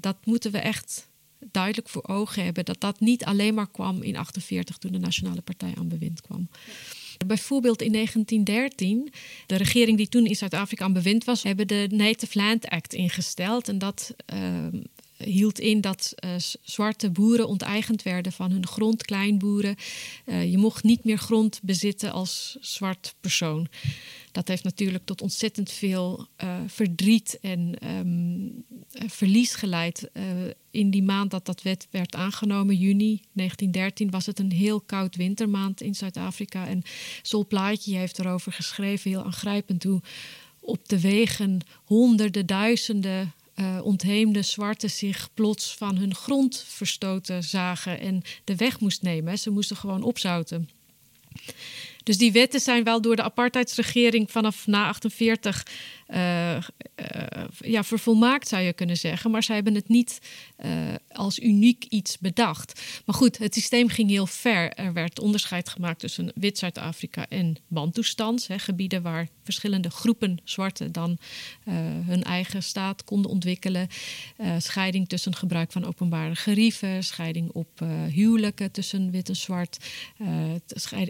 dat 0.00 0.16
moeten 0.24 0.52
we 0.52 0.58
echt 0.58 1.05
duidelijk 1.50 1.88
voor 1.88 2.04
ogen 2.06 2.44
hebben 2.44 2.64
dat 2.64 2.80
dat 2.80 3.00
niet 3.00 3.24
alleen 3.24 3.54
maar 3.54 3.70
kwam 3.70 4.02
in 4.02 4.16
48 4.16 4.76
toen 4.76 4.92
de 4.92 4.98
Nationale 4.98 5.40
Partij 5.40 5.72
aan 5.78 5.88
bewind 5.88 6.20
kwam. 6.20 6.48
Bijvoorbeeld 7.26 7.82
in 7.82 7.92
1913, 7.92 9.12
de 9.46 9.56
regering 9.56 9.96
die 9.96 10.08
toen 10.08 10.26
in 10.26 10.36
Zuid-Afrika 10.36 10.84
aan 10.84 10.92
bewind 10.92 11.24
was, 11.24 11.42
hebben 11.42 11.66
de 11.66 11.86
Native 11.90 12.38
Land 12.38 12.68
Act 12.68 12.94
ingesteld. 12.94 13.68
En 13.68 13.78
dat 13.78 14.14
uh, 14.34 14.66
hield 15.16 15.58
in 15.58 15.80
dat 15.80 16.14
uh, 16.24 16.30
zwarte 16.62 17.10
boeren 17.10 17.48
onteigend 17.48 18.02
werden 18.02 18.32
van 18.32 18.50
hun 18.50 18.66
grond, 18.66 19.04
kleinboeren. 19.04 19.76
Uh, 20.26 20.50
je 20.50 20.58
mocht 20.58 20.84
niet 20.84 21.04
meer 21.04 21.18
grond 21.18 21.60
bezitten 21.62 22.12
als 22.12 22.56
zwart 22.60 23.14
persoon 23.20 23.68
dat 24.36 24.48
heeft 24.48 24.64
natuurlijk 24.64 25.04
tot 25.04 25.22
ontzettend 25.22 25.70
veel 25.70 26.26
uh, 26.44 26.56
verdriet 26.66 27.38
en 27.40 27.74
um, 27.98 28.64
verlies 29.06 29.54
geleid. 29.54 30.10
In 30.70 30.90
die 30.90 31.02
maand 31.02 31.30
dat 31.30 31.46
dat 31.46 31.62
wet 31.62 31.88
werd 31.90 32.14
aangenomen, 32.14 32.76
juni 32.76 33.22
1913, 33.32 34.10
was 34.10 34.26
het 34.26 34.38
een 34.38 34.52
heel 34.52 34.80
koud 34.80 35.16
wintermaand 35.16 35.80
in 35.80 35.94
Zuid-Afrika. 35.94 36.66
En 36.66 36.82
Sol 37.22 37.46
Plaatje 37.46 37.96
heeft 37.96 38.18
erover 38.18 38.52
geschreven, 38.52 39.10
heel 39.10 39.24
aangrijpend, 39.24 39.82
hoe 39.82 40.00
op 40.60 40.88
de 40.88 41.00
wegen 41.00 41.60
honderden, 41.84 42.46
duizenden 42.46 43.32
uh, 43.56 43.78
ontheemde 43.82 44.42
zwarten 44.42 44.90
zich 44.90 45.28
plots 45.34 45.74
van 45.76 45.96
hun 45.96 46.14
grond 46.14 46.64
verstoten 46.68 47.44
zagen 47.44 48.00
en 48.00 48.22
de 48.44 48.56
weg 48.56 48.80
moest 48.80 49.02
nemen. 49.02 49.38
Ze 49.38 49.50
moesten 49.50 49.76
gewoon 49.76 50.02
opzouten. 50.02 50.68
Dus 52.02 52.18
die 52.18 52.32
wetten 52.32 52.60
zijn 52.60 52.84
wel 52.84 53.00
door 53.00 53.16
de 53.16 53.22
apartheidsregering 53.22 54.30
vanaf 54.30 54.66
na 54.66 54.86
48 54.86 55.66
uh, 56.08 56.54
uh, 56.54 56.60
ja, 57.58 57.84
vervolmaakt, 57.84 58.48
zou 58.48 58.62
je 58.62 58.72
kunnen 58.72 58.96
zeggen. 58.96 59.30
Maar 59.30 59.42
zij 59.42 59.54
hebben 59.54 59.74
het 59.74 59.88
niet 59.88 60.20
uh, 60.64 60.70
als 61.08 61.38
uniek 61.38 61.84
iets 61.84 62.18
bedacht. 62.18 62.80
Maar 63.04 63.14
goed, 63.14 63.38
het 63.38 63.54
systeem 63.54 63.88
ging 63.88 64.10
heel 64.10 64.26
ver. 64.26 64.72
Er 64.72 64.92
werd 64.92 65.20
onderscheid 65.20 65.68
gemaakt 65.68 66.00
tussen 66.00 66.32
wit 66.34 66.58
Zuid-Afrika 66.58 67.26
en 67.28 67.56
Bantoestans. 67.68 68.48
gebieden 68.56 69.02
waar 69.02 69.28
verschillende 69.42 69.90
groepen 69.90 70.38
zwarten 70.44 70.92
dan 70.92 71.18
hun 72.04 72.22
eigen 72.22 72.62
staat 72.62 73.04
konden 73.04 73.30
ontwikkelen. 73.30 73.88
scheiding 74.58 75.08
tussen 75.08 75.34
gebruik 75.34 75.72
van 75.72 75.84
openbare 75.84 76.34
gerieven. 76.34 77.04
Scheiding 77.04 77.50
op 77.50 77.80
huwelijken 78.10 78.70
tussen 78.70 79.10
wit 79.10 79.28
en 79.28 79.36
zwart. 79.36 79.78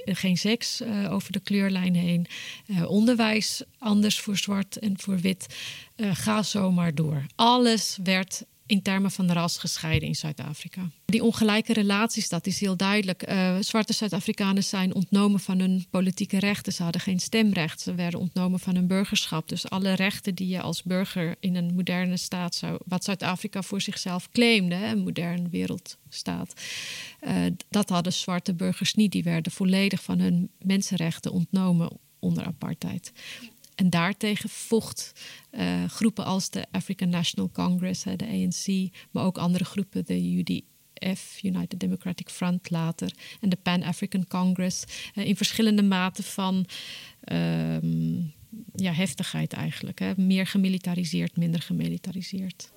geen 0.04 0.36
seks 0.36 0.82
over 1.08 1.32
de 1.32 1.40
kleurlijn 1.40 1.94
heen. 1.94 2.26
onderwijs 2.86 3.62
anders 3.78 4.20
voor 4.20 4.36
zwart 4.36 4.76
en 4.86 4.98
voor 4.98 5.18
wit. 5.18 5.46
Uh, 5.96 6.10
ga 6.14 6.42
zomaar 6.42 6.94
door. 6.94 7.26
Alles 7.34 7.98
werd 8.02 8.44
in 8.66 8.82
termen 8.82 9.10
van 9.10 9.32
ras 9.32 9.58
gescheiden 9.58 10.08
in 10.08 10.14
Zuid-Afrika. 10.14 10.90
Die 11.04 11.22
ongelijke 11.22 11.72
relaties, 11.72 12.28
dat 12.28 12.46
is 12.46 12.60
heel 12.60 12.76
duidelijk. 12.76 13.28
Uh, 13.28 13.56
zwarte 13.60 13.92
Zuid-Afrikanen 13.92 14.64
zijn 14.64 14.94
ontnomen 14.94 15.40
van 15.40 15.58
hun 15.58 15.86
politieke 15.90 16.38
rechten. 16.38 16.72
Ze 16.72 16.82
hadden 16.82 17.00
geen 17.00 17.20
stemrecht. 17.20 17.80
Ze 17.80 17.94
werden 17.94 18.20
ontnomen 18.20 18.60
van 18.60 18.74
hun 18.74 18.86
burgerschap. 18.86 19.48
Dus 19.48 19.70
alle 19.70 19.92
rechten 19.92 20.34
die 20.34 20.48
je 20.48 20.60
als 20.60 20.82
burger 20.82 21.36
in 21.40 21.56
een 21.56 21.74
moderne 21.74 22.16
staat 22.16 22.54
zou... 22.54 22.78
wat 22.84 23.04
Zuid-Afrika 23.04 23.62
voor 23.62 23.80
zichzelf 23.80 24.28
claimde, 24.30 24.74
een 24.74 25.02
moderne 25.02 25.48
wereldstaat... 25.48 26.52
Uh, 27.20 27.32
dat 27.68 27.88
hadden 27.88 28.12
zwarte 28.12 28.54
burgers 28.54 28.94
niet. 28.94 29.12
Die 29.12 29.22
werden 29.22 29.52
volledig 29.52 30.02
van 30.02 30.18
hun 30.18 30.50
mensenrechten 30.58 31.32
ontnomen 31.32 31.90
onder 32.18 32.44
apartheid. 32.44 33.12
En 33.76 33.90
daartegen 33.90 34.48
vocht 34.48 35.12
uh, 35.50 35.84
groepen 35.84 36.24
als 36.24 36.50
de 36.50 36.66
African 36.70 37.08
National 37.08 37.50
Congress, 37.52 38.02
de 38.02 38.26
ANC, 38.26 38.92
maar 39.10 39.24
ook 39.24 39.38
andere 39.38 39.64
groepen, 39.64 40.04
de 40.04 40.14
UDF, 40.38 41.42
United 41.42 41.80
Democratic 41.80 42.28
Front 42.28 42.70
later, 42.70 43.12
en 43.40 43.48
de 43.48 43.56
Pan-African 43.62 44.26
Congress, 44.26 44.84
uh, 45.14 45.26
in 45.26 45.36
verschillende 45.36 45.82
maten 45.82 46.24
van 46.24 46.66
uh, 47.32 47.76
ja, 48.74 48.92
heftigheid 48.92 49.52
eigenlijk. 49.52 49.98
Hè. 49.98 50.12
Meer 50.16 50.46
gemilitariseerd, 50.46 51.36
minder 51.36 51.62
gemilitariseerd. 51.62 52.72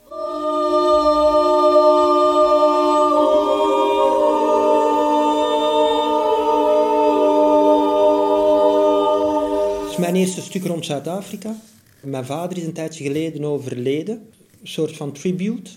Mijn 10.00 10.16
eerste 10.16 10.42
stuk 10.42 10.64
rond 10.64 10.86
Zuid-Afrika. 10.86 11.56
Mijn 12.02 12.26
vader 12.26 12.58
is 12.58 12.64
een 12.64 12.74
tijdje 12.74 13.04
geleden 13.04 13.44
overleden. 13.44 14.28
Een 14.62 14.68
soort 14.68 14.96
van 14.96 15.12
tribute 15.12 15.72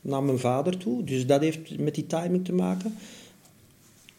naar 0.00 0.22
mijn 0.22 0.38
vader 0.38 0.76
toe. 0.76 1.04
Dus 1.04 1.26
dat 1.26 1.40
heeft 1.40 1.78
met 1.78 1.94
die 1.94 2.06
timing 2.06 2.44
te 2.44 2.52
maken. 2.52 2.94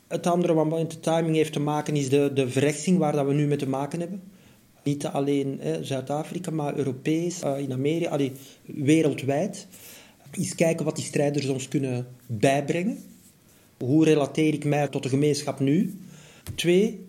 Het 0.08 0.27
andere 0.27 0.53
wat 0.53 0.70
met 0.70 0.91
de 0.91 1.00
timing 1.00 1.36
heeft 1.36 1.53
te 1.53 1.60
maken 1.60 1.96
is 1.96 2.10
de, 2.10 2.32
de 2.34 2.50
verrechtsing 2.50 2.98
waar 2.98 3.12
dat 3.12 3.25
we 3.25 3.34
nu 3.34 3.48
mee 3.48 3.58
te 3.58 3.70
maken 3.70 4.00
hebben. 4.00 4.22
Niet 4.84 5.06
alleen 5.06 5.62
Zuid-Afrika, 5.82 6.51
maar 6.51 6.77
Europees, 6.77 7.44
uh, 7.44 7.60
in 7.60 7.74
Amerika, 7.74 8.10
allee, 8.10 8.32
wereldwijd. 8.65 9.68
Eens 10.32 10.56
kijken 10.56 10.86
wat 10.86 10.96
die 10.96 11.06
strijders 11.06 11.48
ons 11.48 11.68
kunnen 11.68 12.08
bijbrengen. 12.25 12.98
Hoe 13.77 14.06
relateer 14.06 14.53
ik 14.53 14.65
mij 14.65 14.88
tot 14.88 15.03
de 15.03 15.10
gemeenschap 15.10 15.60
nu? 15.60 16.00
Twee, 16.56 17.08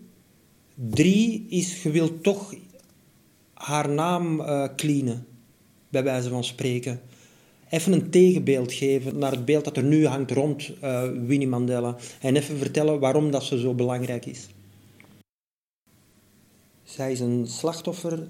Drie 0.89 1.45
is, 1.49 1.83
je 1.83 1.91
wilt 1.91 2.23
toch 2.23 2.53
haar 3.53 3.89
naam 3.89 4.39
uh, 4.39 4.67
cleanen, 4.75 5.27
bij 5.89 6.03
wijze 6.03 6.29
van 6.29 6.43
spreken. 6.43 7.01
Even 7.69 7.93
een 7.93 8.09
tegenbeeld 8.09 8.73
geven 8.73 9.17
naar 9.17 9.31
het 9.31 9.45
beeld 9.45 9.63
dat 9.63 9.77
er 9.77 9.83
nu 9.83 10.05
hangt 10.05 10.31
rond 10.31 10.71
uh, 10.83 11.03
Winnie 11.25 11.47
Mandela. 11.47 11.97
En 12.21 12.35
even 12.35 12.57
vertellen 12.57 12.99
waarom 12.99 13.31
dat 13.31 13.43
ze 13.43 13.59
zo 13.59 13.73
belangrijk 13.73 14.25
is. 14.25 14.47
Zij 16.83 17.11
is 17.11 17.19
een 17.19 17.47
slachtoffer 17.47 18.27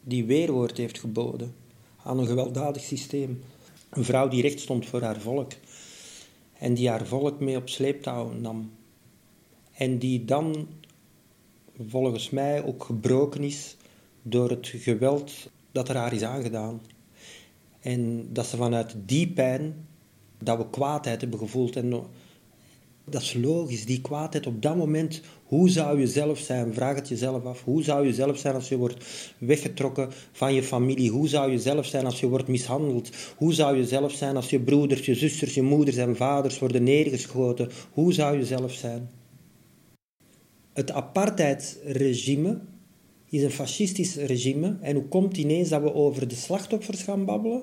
die 0.00 0.24
weerwoord 0.24 0.76
heeft 0.76 0.98
geboden 0.98 1.54
aan 2.02 2.18
een 2.18 2.26
gewelddadig 2.26 2.82
systeem. 2.82 3.42
Een 3.90 4.04
vrouw 4.04 4.28
die 4.28 4.42
recht 4.42 4.60
stond 4.60 4.86
voor 4.86 5.02
haar 5.02 5.20
volk. 5.20 5.52
En 6.58 6.74
die 6.74 6.88
haar 6.88 7.06
volk 7.06 7.40
mee 7.40 7.56
op 7.56 7.68
sleeptouw 7.68 8.32
nam. 8.32 8.70
En 9.72 9.98
die 9.98 10.24
dan 10.24 10.68
volgens 11.86 12.30
mij 12.30 12.64
ook 12.64 12.84
gebroken 12.84 13.42
is 13.42 13.76
door 14.22 14.50
het 14.50 14.66
geweld 14.66 15.32
dat 15.72 15.88
er 15.88 15.96
haar 15.96 16.12
is 16.12 16.22
aangedaan. 16.22 16.80
En 17.80 18.28
dat 18.32 18.46
ze 18.46 18.56
vanuit 18.56 18.94
die 19.06 19.28
pijn, 19.28 19.86
dat 20.38 20.58
we 20.58 20.70
kwaadheid 20.70 21.20
hebben 21.20 21.38
gevoeld. 21.38 21.76
En 21.76 21.90
dat 23.04 23.22
is 23.22 23.34
logisch, 23.34 23.86
die 23.86 24.00
kwaadheid 24.00 24.46
op 24.46 24.62
dat 24.62 24.76
moment. 24.76 25.20
Hoe 25.44 25.68
zou 25.68 26.00
je 26.00 26.06
zelf 26.06 26.38
zijn? 26.38 26.74
Vraag 26.74 26.94
het 26.94 27.08
jezelf 27.08 27.44
af. 27.44 27.64
Hoe 27.64 27.82
zou 27.82 28.06
je 28.06 28.12
zelf 28.14 28.38
zijn 28.38 28.54
als 28.54 28.68
je 28.68 28.76
wordt 28.76 29.04
weggetrokken 29.38 30.08
van 30.32 30.54
je 30.54 30.62
familie? 30.62 31.10
Hoe 31.10 31.28
zou 31.28 31.50
je 31.50 31.58
zelf 31.58 31.86
zijn 31.86 32.04
als 32.04 32.20
je 32.20 32.28
wordt 32.28 32.48
mishandeld? 32.48 33.10
Hoe 33.36 33.52
zou 33.52 33.76
je 33.76 33.86
zelf 33.86 34.12
zijn 34.12 34.36
als 34.36 34.50
je 34.50 34.60
broeders, 34.60 35.06
je 35.06 35.14
zusters, 35.14 35.54
je 35.54 35.62
moeders 35.62 35.96
en 35.96 36.16
vaders 36.16 36.58
worden 36.58 36.82
neergeschoten? 36.82 37.70
Hoe 37.92 38.12
zou 38.12 38.38
je 38.38 38.44
zelf 38.44 38.72
zijn? 38.72 39.17
Het 40.78 40.92
apartheidsregime 40.92 42.60
is 43.28 43.42
een 43.42 43.50
fascistisch 43.50 44.16
regime. 44.16 44.76
En 44.80 44.94
hoe 44.94 45.04
komt 45.04 45.36
ineens 45.36 45.68
dat 45.68 45.82
we 45.82 45.94
over 45.94 46.28
de 46.28 46.34
slachtoffers 46.34 47.02
gaan 47.02 47.24
babbelen 47.24 47.62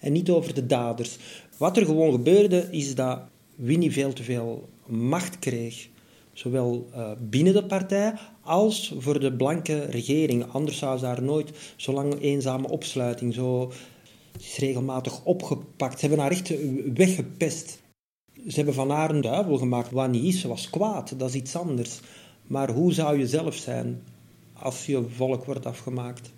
en 0.00 0.12
niet 0.12 0.30
over 0.30 0.54
de 0.54 0.66
daders? 0.66 1.16
Wat 1.56 1.76
er 1.76 1.84
gewoon 1.84 2.12
gebeurde, 2.12 2.68
is 2.70 2.94
dat 2.94 3.20
Winnie 3.56 3.92
veel 3.92 4.12
te 4.12 4.22
veel 4.22 4.68
macht 4.86 5.38
kreeg. 5.38 5.88
Zowel 6.32 6.88
uh, 6.94 7.10
binnen 7.18 7.52
de 7.52 7.64
partij 7.64 8.14
als 8.42 8.94
voor 8.98 9.20
de 9.20 9.32
blanke 9.32 9.84
regering. 9.84 10.52
Anders 10.52 10.78
zou 10.78 10.98
ze 10.98 11.04
daar 11.04 11.22
nooit 11.22 11.50
zo 11.76 11.92
lang 11.92 12.20
eenzame 12.20 12.68
opsluiting. 12.68 13.34
Zo 13.34 13.72
is 14.40 14.56
regelmatig 14.58 15.24
opgepakt. 15.24 16.00
Ze 16.00 16.06
hebben 16.06 16.24
haar 16.24 16.30
echt 16.30 16.52
weggepest. 16.94 17.82
Ze 18.48 18.56
hebben 18.56 18.74
van 18.74 18.90
haar 18.90 19.10
een 19.10 19.20
duivel 19.20 19.58
gemaakt. 19.58 19.90
Wat 19.90 20.10
niet 20.10 20.34
is, 20.34 20.44
was 20.44 20.70
kwaad. 20.70 21.18
Dat 21.18 21.28
is 21.28 21.34
iets 21.34 21.56
anders. 21.56 22.00
Maar 22.46 22.70
hoe 22.70 22.92
zou 22.92 23.18
je 23.18 23.26
zelf 23.26 23.54
zijn 23.54 24.02
als 24.52 24.86
je 24.86 25.04
volk 25.08 25.44
wordt 25.44 25.66
afgemaakt? 25.66 26.32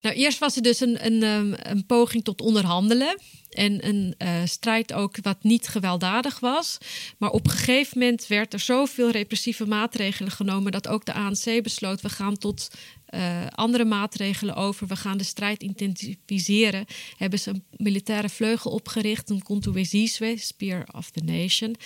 Nou, 0.00 0.16
eerst 0.16 0.38
was 0.38 0.56
er 0.56 0.62
dus 0.62 0.80
een, 0.80 1.06
een, 1.06 1.22
ehm, 1.22 1.54
een 1.62 1.86
poging 1.86 2.24
tot 2.24 2.40
onderhandelen. 2.40 3.18
En 3.48 3.86
een 3.88 4.14
uh, 4.18 4.40
strijd 4.44 4.92
ook 4.92 5.16
wat 5.22 5.42
niet 5.42 5.68
gewelddadig 5.68 6.40
was. 6.40 6.78
Maar 7.18 7.30
op 7.30 7.44
een 7.44 7.52
gegeven 7.52 7.98
moment 7.98 8.26
werd 8.26 8.52
er 8.52 8.60
zoveel 8.60 9.10
repressieve 9.10 9.66
maatregelen 9.66 10.32
genomen 10.32 10.72
dat 10.72 10.88
ook 10.88 11.04
de 11.04 11.12
ANC 11.12 11.62
besloot: 11.62 12.00
we 12.00 12.08
gaan 12.08 12.38
tot 12.38 12.70
uh, 13.14 13.46
andere 13.54 13.84
maatregelen 13.84 14.54
over. 14.54 14.86
We 14.86 14.96
gaan 14.96 15.18
de 15.18 15.24
strijd 15.24 15.62
intensiveren. 15.62 16.86
Hebben 17.16 17.38
ze 17.38 17.50
een 17.50 17.64
militaire 17.76 18.28
vleugel 18.28 18.70
opgericht, 18.70 19.30
een 19.30 19.42
Contuweziswe, 19.42 20.34
Spear 20.38 20.88
of 20.92 21.10
the 21.10 21.24
Nation. 21.24 21.76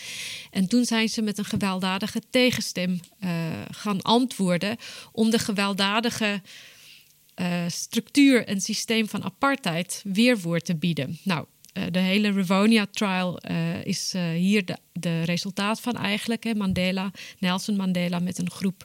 En 0.50 0.68
toen 0.68 0.84
zijn 0.84 1.08
ze 1.08 1.22
met 1.22 1.38
een 1.38 1.44
gewelddadige 1.44 2.22
tegenstem 2.30 3.00
uh, 3.24 3.30
gaan 3.70 4.02
antwoorden 4.02 4.76
om 5.12 5.30
de 5.30 5.38
gewelddadige 5.38 6.42
uh, 7.36 7.64
structuur 7.68 8.46
en 8.46 8.60
systeem 8.60 9.08
van 9.08 9.24
apartheid 9.24 10.02
weerwoord 10.04 10.64
te 10.64 10.76
bieden. 10.76 11.18
Nou, 11.24 11.46
uh, 11.78 11.84
de 11.90 11.98
hele 11.98 12.30
Rivonia 12.30 12.86
trial 12.90 13.40
uh, 13.50 13.84
is 13.84 14.14
hier 14.34 14.64
de, 14.64 14.76
de, 14.92 15.22
resultaat 15.22 15.80
van 15.80 15.96
eigenlijk. 15.96 16.44
Hè. 16.44 16.54
Mandela, 16.54 17.10
Nelson 17.38 17.76
Mandela 17.76 18.18
met 18.18 18.38
een 18.38 18.50
groep 18.50 18.84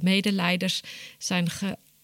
medeleiders 0.00 0.80
zijn 1.18 1.48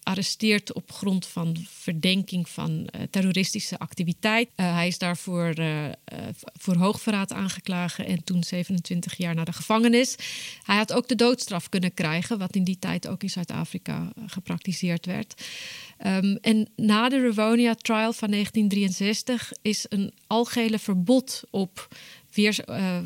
gearresteerd 0.06 0.72
op 0.72 0.92
grond 0.92 1.26
van 1.26 1.56
verdenking 1.68 2.48
van 2.48 2.88
terroristische 3.10 3.78
activiteit. 3.78 4.48
hij 4.54 4.86
is 4.86 4.98
daarvoor 4.98 5.54
voor 6.52 6.76
hoogverraad 6.76 7.32
aangeklagen 7.32 8.06
en 8.06 8.24
toen 8.24 8.44
27 8.44 9.16
jaar 9.16 9.34
naar 9.34 9.44
de 9.44 9.52
gevangenis. 9.52 10.16
Hij 10.62 10.76
had 10.76 10.92
ook 10.92 11.08
de 11.08 11.14
doodstraf 11.14 11.68
kunnen 11.68 11.94
krijgen, 11.94 12.38
wat 12.38 12.54
in 12.54 12.64
die 12.64 12.78
tijd 12.78 13.08
ook 13.08 13.22
in 13.22 13.30
Zuid-Afrika 13.30 14.12
gepraktiseerd 14.26 15.06
werd. 15.06 15.44
Um, 16.06 16.38
en 16.40 16.68
na 16.76 17.08
de 17.08 17.20
Rivonia 17.20 17.74
Trial 17.74 18.12
van 18.12 18.30
1963 18.30 19.52
is 19.62 19.86
een 19.88 20.12
algehele 20.26 20.78
verbod 20.78 21.42
op 21.50 21.88
weer, 22.32 22.58
uh, 22.68 22.98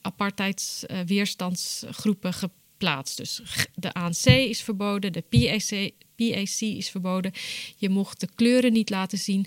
apartheidsweerstandsgroepen 0.00 2.32
geplaatst. 2.32 3.16
Dus 3.16 3.42
de 3.74 3.92
ANC 3.92 4.24
is 4.24 4.62
verboden, 4.62 5.12
de 5.12 5.24
PAC, 5.28 5.90
PAC 6.18 6.60
is 6.60 6.90
verboden. 6.90 7.32
Je 7.76 7.88
mocht 7.88 8.20
de 8.20 8.28
kleuren 8.34 8.72
niet 8.72 8.90
laten 8.90 9.18
zien. 9.18 9.46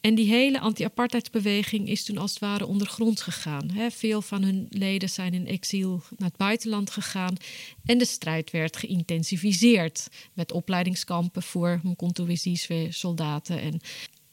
En 0.00 0.14
die 0.14 0.28
hele 0.28 0.60
anti-apartheidsbeweging 0.60 1.88
is 1.88 2.04
toen 2.04 2.18
als 2.18 2.30
het 2.30 2.40
ware 2.40 2.66
ondergronds 2.66 3.22
gegaan. 3.22 3.70
veel 3.90 4.22
van 4.22 4.42
hun 4.42 4.66
leden 4.70 5.08
zijn 5.08 5.34
in 5.34 5.46
exil 5.46 6.02
naar 6.16 6.28
het 6.28 6.36
buitenland 6.36 6.90
gegaan. 6.90 7.36
En 7.84 7.98
de 7.98 8.04
strijd 8.04 8.50
werd 8.50 8.76
geïntensificeerd 8.76 10.08
met 10.32 10.52
opleidingskampen 10.52 11.42
voor 11.42 11.80
Mkontuweziswe 11.82 12.86
soldaten. 12.90 13.60
En 13.60 13.80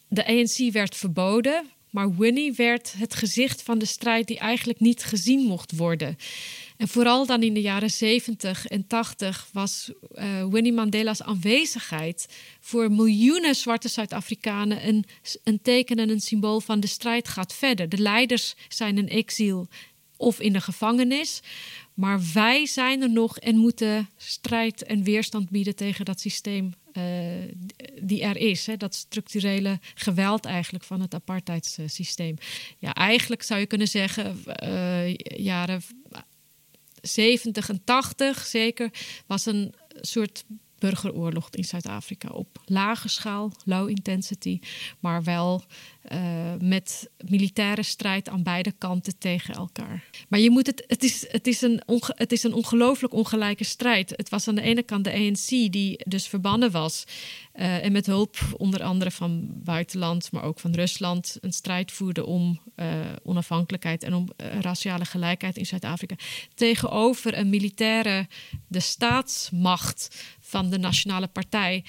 de 0.07 0.27
ANC 0.27 0.71
werd 0.71 0.95
verboden, 0.95 1.65
maar 1.89 2.15
Winnie 2.15 2.53
werd 2.53 2.93
het 2.97 3.15
gezicht 3.15 3.61
van 3.61 3.79
de 3.79 3.85
strijd 3.85 4.27
die 4.27 4.39
eigenlijk 4.39 4.79
niet 4.79 5.03
gezien 5.03 5.39
mocht 5.39 5.75
worden. 5.75 6.17
En 6.77 6.87
vooral 6.87 7.25
dan 7.25 7.43
in 7.43 7.53
de 7.53 7.61
jaren 7.61 7.89
70 7.89 8.67
en 8.67 8.87
80 8.87 9.47
was 9.51 9.91
uh, 10.11 10.45
Winnie 10.45 10.73
Mandela's 10.73 11.21
aanwezigheid 11.21 12.27
voor 12.59 12.91
miljoenen 12.91 13.55
zwarte 13.55 13.87
Zuid-Afrikanen 13.87 14.87
een, 14.87 15.05
een 15.43 15.61
teken 15.61 15.97
en 15.97 16.09
een 16.09 16.21
symbool 16.21 16.59
van 16.59 16.79
de 16.79 16.87
strijd 16.87 17.27
gaat 17.27 17.53
verder. 17.53 17.89
De 17.89 17.97
leiders 17.97 18.55
zijn 18.67 18.97
in 18.97 19.09
exil 19.09 19.67
of 20.17 20.39
in 20.39 20.53
de 20.53 20.61
gevangenis. 20.61 21.41
Maar 21.93 22.19
wij 22.33 22.65
zijn 22.65 23.01
er 23.01 23.09
nog 23.09 23.39
en 23.39 23.57
moeten 23.57 24.09
strijd 24.17 24.83
en 24.83 25.03
weerstand 25.03 25.49
bieden 25.49 25.75
tegen 25.75 26.05
dat 26.05 26.19
systeem 26.19 26.73
die 28.01 28.21
er 28.21 28.37
is. 28.37 28.65
Hè, 28.65 28.77
dat 28.77 28.95
structurele 28.95 29.79
geweld 29.95 30.45
eigenlijk 30.45 30.83
van 30.83 31.01
het 31.01 31.13
apartheidssysteem. 31.13 32.35
Ja, 32.77 32.93
eigenlijk 32.93 33.43
zou 33.43 33.59
je 33.59 33.65
kunnen 33.65 33.87
zeggen, 33.87 34.43
jaren 35.35 35.81
70 37.07 37.69
en 37.69 37.83
80 37.83 38.45
zeker, 38.45 38.89
was 39.25 39.45
een 39.45 39.73
soort 40.01 40.45
burgeroorlog 40.79 41.49
in 41.49 41.63
Zuid-Afrika 41.63 42.29
op 42.29 42.61
lage 42.65 43.07
schaal, 43.07 43.51
low 43.65 43.89
intensity, 43.89 44.59
maar 44.99 45.23
wel 45.23 45.63
uh, 46.11 46.53
met 46.59 47.09
militaire 47.29 47.83
strijd 47.83 48.29
aan 48.29 48.43
beide 48.43 48.71
kanten 48.71 49.17
tegen 49.17 49.53
elkaar. 49.53 50.03
Maar 50.27 50.39
je 50.39 50.49
moet 50.49 50.65
het, 50.65 50.83
het, 50.87 51.03
is, 51.03 51.31
het, 51.31 51.47
is 51.47 51.61
een 51.61 51.81
het 52.05 52.31
is 52.31 52.43
een 52.43 52.53
ongelooflijk 52.53 53.13
ongelijke 53.13 53.63
strijd. 53.63 54.13
Het 54.15 54.29
was 54.29 54.47
aan 54.47 54.55
de 54.55 54.61
ene 54.61 54.83
kant 54.83 55.03
de 55.03 55.13
ANC 55.13 55.71
die 55.71 56.03
dus 56.07 56.27
verbannen 56.27 56.71
was 56.71 57.03
uh, 57.55 57.83
en 57.83 57.91
met 57.91 58.05
hulp 58.05 58.37
onder 58.57 58.83
andere 58.83 59.11
van 59.11 59.47
buitenland, 59.63 60.31
maar 60.31 60.43
ook 60.43 60.59
van 60.59 60.73
Rusland, 60.73 61.37
een 61.41 61.53
strijd 61.53 61.91
voerde 61.91 62.25
om 62.25 62.59
uh, 62.75 62.87
onafhankelijkheid 63.23 64.03
en 64.03 64.13
om 64.13 64.29
raciale 64.61 65.05
gelijkheid 65.05 65.57
in 65.57 65.65
Zuid-Afrika. 65.65 66.15
Tegenover 66.53 67.37
een 67.37 67.49
militaire, 67.49 68.27
de 68.67 68.79
staatsmacht 68.79 70.25
van 70.39 70.69
de 70.69 70.77
Nationale 70.77 71.27
Partij 71.27 71.83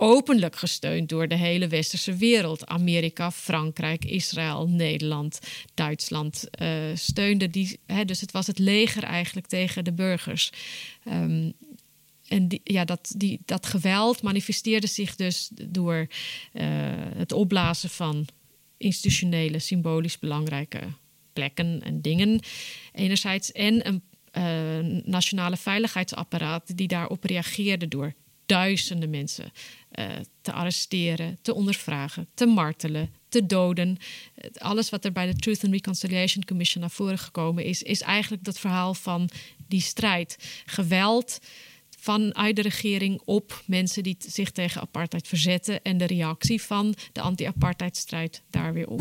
openlijk 0.00 0.56
gesteund 0.56 1.08
door 1.08 1.28
de 1.28 1.36
hele 1.36 1.68
westerse 1.68 2.16
wereld. 2.16 2.66
Amerika, 2.66 3.30
Frankrijk, 3.30 4.04
Israël, 4.04 4.68
Nederland, 4.68 5.38
Duitsland 5.74 6.48
uh, 6.62 6.68
steunden 6.94 7.50
die. 7.50 7.78
Hè, 7.86 8.04
dus 8.04 8.20
het 8.20 8.32
was 8.32 8.46
het 8.46 8.58
leger 8.58 9.02
eigenlijk 9.02 9.46
tegen 9.46 9.84
de 9.84 9.92
burgers. 9.92 10.50
Um, 11.08 11.52
en 12.28 12.48
die, 12.48 12.60
ja, 12.64 12.84
dat, 12.84 13.14
die, 13.16 13.40
dat 13.44 13.66
geweld 13.66 14.22
manifesteerde 14.22 14.86
zich 14.86 15.16
dus 15.16 15.50
door 15.52 16.06
uh, 16.52 16.62
het 17.16 17.32
opblazen 17.32 17.90
van 17.90 18.26
institutionele, 18.76 19.58
symbolisch 19.58 20.18
belangrijke 20.18 20.80
plekken 21.32 21.82
en 21.82 22.00
dingen, 22.00 22.40
enerzijds, 22.92 23.52
en 23.52 23.86
een 23.86 24.02
uh, 24.32 25.02
nationale 25.04 25.56
veiligheidsapparaat 25.56 26.76
die 26.76 26.88
daarop 26.88 27.24
reageerde 27.24 27.88
door 27.88 28.14
duizenden 28.50 29.10
mensen 29.10 29.52
uh, 29.92 30.06
te 30.40 30.52
arresteren, 30.52 31.38
te 31.42 31.54
ondervragen, 31.54 32.28
te 32.34 32.46
martelen, 32.46 33.10
te 33.28 33.46
doden. 33.46 33.98
Alles 34.58 34.90
wat 34.90 35.04
er 35.04 35.12
bij 35.12 35.26
de 35.26 35.36
Truth 35.36 35.64
and 35.64 35.72
Reconciliation 35.72 36.44
Commission 36.44 36.80
naar 36.80 36.90
voren 36.90 37.18
gekomen 37.18 37.64
is, 37.64 37.82
is 37.82 38.00
eigenlijk 38.00 38.44
dat 38.44 38.58
verhaal 38.58 38.94
van 38.94 39.30
die 39.68 39.80
strijd. 39.80 40.62
Geweld 40.66 41.40
vanuit 41.98 42.56
de 42.56 42.62
regering 42.62 43.20
op 43.24 43.62
mensen 43.66 44.02
die 44.02 44.16
zich 44.18 44.50
tegen 44.50 44.80
apartheid 44.80 45.28
verzetten 45.28 45.82
en 45.82 45.98
de 45.98 46.06
reactie 46.06 46.62
van 46.62 46.94
de 47.12 47.20
anti-apartheidstrijd 47.20 48.42
daar 48.50 48.72
weer 48.72 48.88
op. 48.88 49.00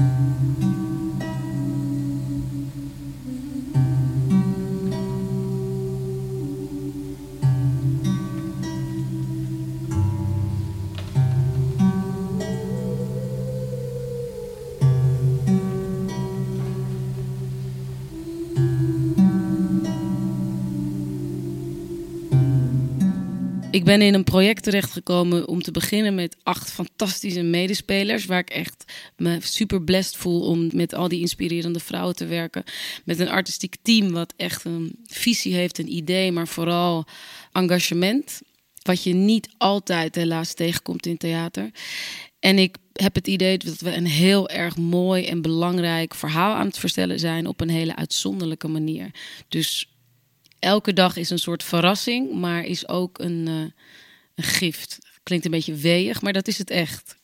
Ik 23.79 23.85
ben 23.85 24.01
in 24.01 24.13
een 24.13 24.23
project 24.23 24.63
terechtgekomen 24.63 25.47
om 25.47 25.61
te 25.61 25.71
beginnen 25.71 26.15
met 26.15 26.35
acht 26.43 26.71
fantastische 26.71 27.41
medespelers. 27.41 28.25
Waar 28.25 28.39
ik 28.39 28.49
echt 28.49 28.93
me 29.17 29.37
super 29.41 29.81
blessed 29.81 30.15
voel 30.15 30.41
om 30.41 30.69
met 30.73 30.93
al 30.93 31.07
die 31.07 31.19
inspirerende 31.19 31.79
vrouwen 31.79 32.15
te 32.15 32.25
werken. 32.25 32.63
Met 33.05 33.19
een 33.19 33.29
artistiek 33.29 33.75
team 33.81 34.11
wat 34.11 34.33
echt 34.37 34.65
een 34.65 34.95
visie 35.05 35.53
heeft, 35.53 35.77
een 35.77 35.93
idee, 35.93 36.31
maar 36.31 36.47
vooral 36.47 37.05
engagement. 37.51 38.41
Wat 38.81 39.03
je 39.03 39.13
niet 39.13 39.49
altijd 39.57 40.15
helaas 40.15 40.53
tegenkomt 40.53 41.05
in 41.05 41.17
theater. 41.17 41.71
En 42.39 42.57
ik 42.57 42.77
heb 42.93 43.15
het 43.15 43.27
idee 43.27 43.57
dat 43.57 43.79
we 43.79 43.95
een 43.95 44.07
heel 44.07 44.49
erg 44.49 44.77
mooi 44.77 45.25
en 45.25 45.41
belangrijk 45.41 46.15
verhaal 46.15 46.55
aan 46.55 46.67
het 46.67 46.77
vertellen 46.77 47.19
zijn 47.19 47.47
op 47.47 47.61
een 47.61 47.69
hele 47.69 47.95
uitzonderlijke 47.95 48.67
manier. 48.67 49.11
Dus 49.47 49.87
elke 50.59 50.93
dag 50.93 51.15
is 51.15 51.29
een 51.29 51.39
soort 51.39 51.63
verrassing, 51.63 52.33
maar 52.33 52.63
is 52.63 52.87
ook 52.87 53.19
een, 53.19 53.47
uh, 53.47 53.53
een 54.35 54.43
gift. 54.43 54.97
Klinkt 55.23 55.45
een 55.45 55.51
beetje 55.51 55.75
weeg, 55.75 56.21
maar 56.21 56.33
dat 56.33 56.47
is 56.47 56.57
het 56.57 56.69
echt. 56.69 57.17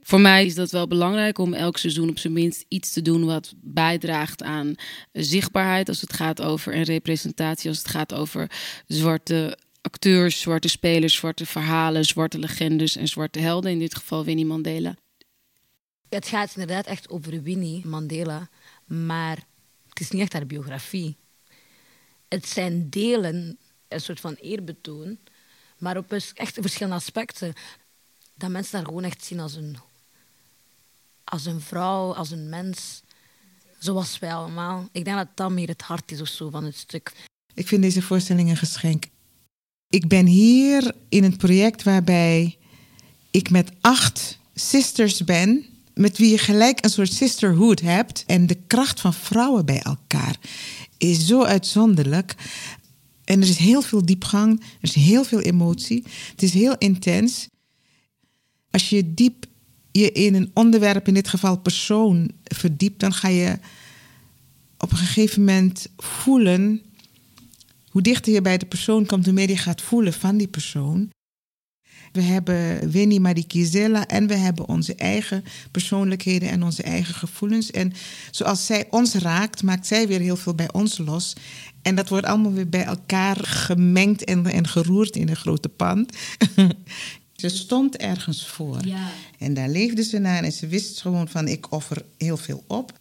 Voor 0.00 0.20
mij 0.20 0.46
is 0.46 0.54
dat 0.54 0.70
wel 0.70 0.86
belangrijk 0.86 1.38
om 1.38 1.54
elk 1.54 1.78
seizoen 1.78 2.08
op 2.08 2.18
zijn 2.18 2.32
minst 2.32 2.64
iets 2.68 2.92
te 2.92 3.02
doen 3.02 3.24
wat 3.24 3.54
bijdraagt 3.56 4.42
aan 4.42 4.74
zichtbaarheid 5.12 5.88
als 5.88 6.00
het 6.00 6.12
gaat 6.12 6.42
over 6.42 6.72
en 6.72 6.82
representatie, 6.82 7.68
als 7.68 7.78
het 7.78 7.88
gaat 7.88 8.14
over 8.14 8.50
zwarte 8.86 9.58
acteurs, 9.80 10.40
zwarte 10.40 10.68
spelers, 10.68 11.14
zwarte 11.14 11.46
verhalen, 11.46 12.04
zwarte 12.04 12.38
legendes 12.38 12.96
en 12.96 13.08
zwarte 13.08 13.38
helden, 13.38 13.70
in 13.70 13.78
dit 13.78 13.94
geval 13.94 14.24
Winnie 14.24 14.46
Mandela. 14.46 14.96
Het 16.08 16.26
gaat 16.26 16.52
inderdaad 16.56 16.86
echt 16.86 17.10
over 17.10 17.42
Winnie 17.42 17.86
Mandela, 17.86 18.48
maar 18.84 19.38
het 19.88 20.00
is 20.00 20.10
niet 20.10 20.22
echt 20.22 20.32
haar 20.32 20.46
biografie 20.46 21.16
het 22.34 22.48
zijn 22.48 22.90
delen, 22.90 23.58
een 23.88 24.00
soort 24.00 24.20
van 24.20 24.34
eerbetoon, 24.34 25.18
maar 25.78 25.96
op 25.96 26.12
echt 26.12 26.58
verschillende 26.60 26.96
aspecten. 26.96 27.54
Dat 28.34 28.50
mensen 28.50 28.76
haar 28.76 28.86
gewoon 28.86 29.04
echt 29.04 29.24
zien 29.24 29.40
als 29.40 29.54
een, 29.54 29.76
als 31.24 31.44
een 31.44 31.60
vrouw, 31.60 32.14
als 32.14 32.30
een 32.30 32.48
mens, 32.48 33.02
zoals 33.78 34.18
wij 34.18 34.34
allemaal. 34.34 34.88
Ik 34.92 35.04
denk 35.04 35.16
dat 35.16 35.28
dat 35.34 35.50
meer 35.50 35.68
het 35.68 35.82
hart 35.82 36.12
is 36.12 36.20
of 36.20 36.28
zo 36.28 36.50
van 36.50 36.64
het 36.64 36.76
stuk. 36.76 37.12
Ik 37.54 37.68
vind 37.68 37.82
deze 37.82 38.02
voorstelling 38.02 38.50
een 38.50 38.56
geschenk. 38.56 39.04
Ik 39.88 40.08
ben 40.08 40.26
hier 40.26 40.94
in 41.08 41.24
een 41.24 41.36
project 41.36 41.82
waarbij 41.82 42.58
ik 43.30 43.50
met 43.50 43.70
acht 43.80 44.38
sisters 44.54 45.24
ben 45.24 45.73
met 45.94 46.18
wie 46.18 46.30
je 46.30 46.38
gelijk 46.38 46.84
een 46.84 46.90
soort 46.90 47.12
sisterhood 47.12 47.80
hebt 47.80 48.24
en 48.26 48.46
de 48.46 48.58
kracht 48.66 49.00
van 49.00 49.14
vrouwen 49.14 49.66
bij 49.66 49.80
elkaar 49.80 50.36
is 50.98 51.26
zo 51.26 51.42
uitzonderlijk. 51.42 52.34
En 53.24 53.42
er 53.42 53.48
is 53.48 53.56
heel 53.56 53.82
veel 53.82 54.06
diepgang, 54.06 54.60
er 54.60 54.66
is 54.80 54.94
heel 54.94 55.24
veel 55.24 55.40
emotie. 55.40 56.04
Het 56.30 56.42
is 56.42 56.52
heel 56.52 56.78
intens. 56.78 57.48
Als 58.70 58.88
je 58.88 59.14
diep 59.14 59.46
je 59.90 60.12
in 60.12 60.34
een 60.34 60.50
onderwerp, 60.54 61.08
in 61.08 61.14
dit 61.14 61.28
geval 61.28 61.58
persoon, 61.58 62.30
verdiept, 62.44 63.00
dan 63.00 63.12
ga 63.12 63.28
je 63.28 63.58
op 64.78 64.90
een 64.90 64.96
gegeven 64.96 65.44
moment 65.44 65.86
voelen. 65.96 66.82
Hoe 67.88 68.02
dichter 68.02 68.32
je 68.32 68.40
bij 68.40 68.58
de 68.58 68.66
persoon 68.66 69.06
komt, 69.06 69.24
hoe 69.24 69.34
meer 69.34 69.48
je 69.48 69.56
gaat 69.56 69.82
voelen 69.82 70.12
van 70.12 70.36
die 70.36 70.48
persoon. 70.48 71.10
We 72.14 72.22
hebben 72.22 72.90
Winnie 72.90 73.20
Marikizela 73.20 74.06
en 74.06 74.26
we 74.26 74.34
hebben 74.34 74.68
onze 74.68 74.94
eigen 74.94 75.44
persoonlijkheden 75.70 76.48
en 76.48 76.62
onze 76.62 76.82
eigen 76.82 77.14
gevoelens. 77.14 77.70
En 77.70 77.92
zoals 78.30 78.66
zij 78.66 78.86
ons 78.90 79.14
raakt, 79.14 79.62
maakt 79.62 79.86
zij 79.86 80.08
weer 80.08 80.20
heel 80.20 80.36
veel 80.36 80.54
bij 80.54 80.72
ons 80.72 80.98
los. 80.98 81.32
En 81.82 81.94
dat 81.94 82.08
wordt 82.08 82.26
allemaal 82.26 82.52
weer 82.52 82.68
bij 82.68 82.84
elkaar 82.84 83.36
gemengd 83.36 84.24
en, 84.24 84.46
en 84.46 84.68
geroerd 84.68 85.16
in 85.16 85.28
een 85.28 85.36
grote 85.36 85.68
pan. 85.68 86.08
Ze 87.32 87.48
stond 87.48 87.96
ergens 87.96 88.46
voor. 88.46 88.86
Ja. 88.86 89.10
En 89.38 89.54
daar 89.54 89.68
leefde 89.68 90.02
ze 90.02 90.18
naar 90.18 90.42
en 90.42 90.52
ze 90.52 90.66
wist 90.66 91.00
gewoon 91.00 91.28
van 91.28 91.48
ik 91.48 91.72
offer 91.72 92.04
heel 92.18 92.36
veel 92.36 92.64
op. 92.66 92.92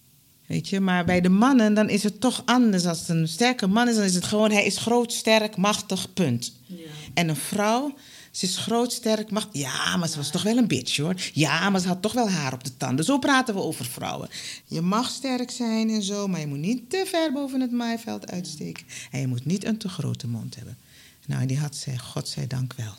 Weet 0.46 0.70
je, 0.70 0.80
maar 0.80 1.06
bij 1.06 1.22
de 1.22 1.30
mannen 1.30 1.74
dan 1.74 1.90
is 1.90 2.04
het 2.04 2.22
toch 2.22 2.42
anders. 2.46 2.86
Als 2.86 3.00
het 3.00 3.10
een 3.10 3.28
sterke 3.28 3.68
man 3.68 3.88
is, 3.88 3.96
dan 3.96 4.04
is 4.04 4.16
het 4.16 4.26
gewoon 4.26 4.52
hij 4.52 4.66
is 4.66 4.78
groot, 4.78 5.14
sterk, 5.14 5.58
machtig, 5.58 6.14
punt. 6.14 6.54
Ja. 6.66 6.76
En 7.14 7.30
een 7.30 7.36
vrouw, 7.36 7.94
ze 8.34 8.46
is 8.46 8.58
groot, 8.58 8.94
sterk, 8.94 9.32
mag. 9.32 9.50
Ja, 9.52 9.98
maar 9.98 10.08
ze 10.08 10.18
was 10.18 10.32
toch 10.32 10.44
wel 10.44 10.58
een 10.58 10.68
bitch 10.68 10.98
hoor. 10.98 11.16
Ja, 11.34 11.70
maar 11.70 11.82
ze 11.82 11.88
had 11.88 12.02
toch 12.02 12.14
wel 12.14 12.30
haar 12.30 12.54
op 12.54 12.64
de 12.64 12.78
tanden. 12.78 13.06
Zo 13.06 13.18
praten 13.18 13.54
we 13.54 13.62
over 13.62 13.86
vrouwen. 13.86 14.30
Je 14.66 14.82
mag 14.82 15.10
sterk 15.10 15.52
zijn 15.52 15.90
en 15.90 16.04
zo, 16.04 16.28
maar 16.28 16.40
je 16.40 16.48
moet 16.48 16.58
niet 16.58 16.90
te 16.90 17.04
ver 17.08 17.32
boven 17.32 17.62
het 17.62 17.72
maaiveld 17.72 18.32
uitsteken. 18.32 18.86
En 19.12 19.20
je 19.20 19.28
moet 19.28 19.46
niet 19.46 19.66
een 19.66 19.78
te 19.78 19.90
grote 19.90 20.28
mond 20.28 20.56
hebben. 20.56 20.78
Nou, 21.26 21.46
die 21.46 21.60
had 21.60 21.76
zij, 21.76 21.98
godzijdank 21.98 22.74
wel. 22.74 22.94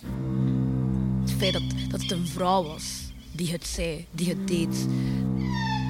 Het 1.21 1.33
feit 1.39 1.53
dat, 1.53 1.63
dat 1.91 2.03
het 2.03 2.11
een 2.11 2.27
vrouw 2.27 2.63
was 2.63 2.85
die 3.33 3.51
het 3.51 3.67
zei, 3.67 4.07
die 4.11 4.29
het 4.29 4.49
deed. 4.49 4.87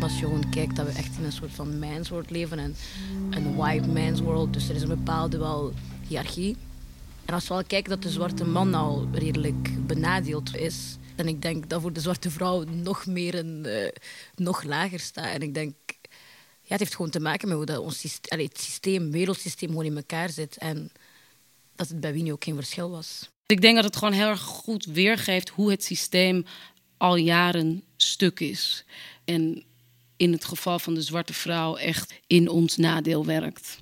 Als 0.01 0.13
je 0.13 0.25
gewoon 0.25 0.51
kijkt 0.51 0.77
dat 0.77 0.87
we 0.87 0.93
echt 0.93 1.17
in 1.19 1.25
een 1.25 1.33
soort 1.33 1.53
van 1.55 1.79
man's 1.79 2.11
leven 2.29 2.59
en 2.59 2.77
een 3.31 3.57
white 3.57 3.89
man's 3.89 4.21
world. 4.21 4.53
Dus 4.53 4.69
er 4.69 4.75
is 4.75 4.83
een 4.83 4.89
bepaalde 4.89 5.39
wel 5.39 5.73
hiërarchie. 6.09 6.57
En 7.25 7.35
als 7.35 7.49
we 7.49 7.55
al 7.55 7.65
kijken 7.65 7.91
dat 7.91 8.03
de 8.03 8.11
zwarte 8.11 8.45
man 8.45 8.75
al 8.75 9.09
redelijk 9.13 9.87
benadeeld 9.87 10.57
is, 10.57 10.97
en 11.17 11.29
ik 11.29 11.43
denk 11.43 11.69
dat 11.69 11.81
voor 11.81 11.93
de 11.93 12.01
zwarte 12.01 12.31
vrouw 12.31 12.65
nog 12.65 13.07
meer 13.07 13.35
een, 13.35 13.63
uh, 13.67 13.89
nog 14.35 14.63
lager 14.63 15.01
staat. 15.01 15.35
En 15.35 15.43
ik 15.43 15.55
denk, 15.55 15.75
ja, 16.61 16.69
het 16.69 16.79
heeft 16.79 16.95
gewoon 16.95 17.11
te 17.11 17.21
maken 17.21 17.49
met 17.49 17.57
hoe 17.57 17.67
dat 17.67 17.79
ons 17.79 17.99
systeem, 17.99 18.39
het 18.39 18.61
systeem, 18.61 19.11
wereldsysteem 19.11 19.69
gewoon 19.69 19.85
in 19.85 19.97
elkaar 19.97 20.31
zit. 20.31 20.57
En 20.57 20.91
dat 21.77 21.89
het 21.89 22.01
bij 22.01 22.13
Winnie 22.13 22.33
ook 22.33 22.45
geen 22.45 22.55
verschil 22.55 22.91
was. 22.91 23.31
Ik 23.47 23.61
denk 23.61 23.75
dat 23.75 23.85
het 23.85 23.97
gewoon 23.97 24.15
heel 24.15 24.29
erg 24.29 24.41
goed 24.41 24.85
weergeeft 24.85 25.49
hoe 25.49 25.71
het 25.71 25.85
systeem 25.85 26.47
al 26.97 27.17
jaren 27.17 27.83
stuk 27.97 28.41
is. 28.41 28.85
En 29.25 29.65
in 30.17 30.33
het 30.33 30.45
geval 30.45 30.79
van 30.79 30.95
de 30.95 31.03
zwarte 31.03 31.33
vrouw 31.33 31.77
echt 31.77 32.15
in 32.27 32.49
ons 32.49 32.77
nadeel 32.77 33.25
werkt. 33.25 33.79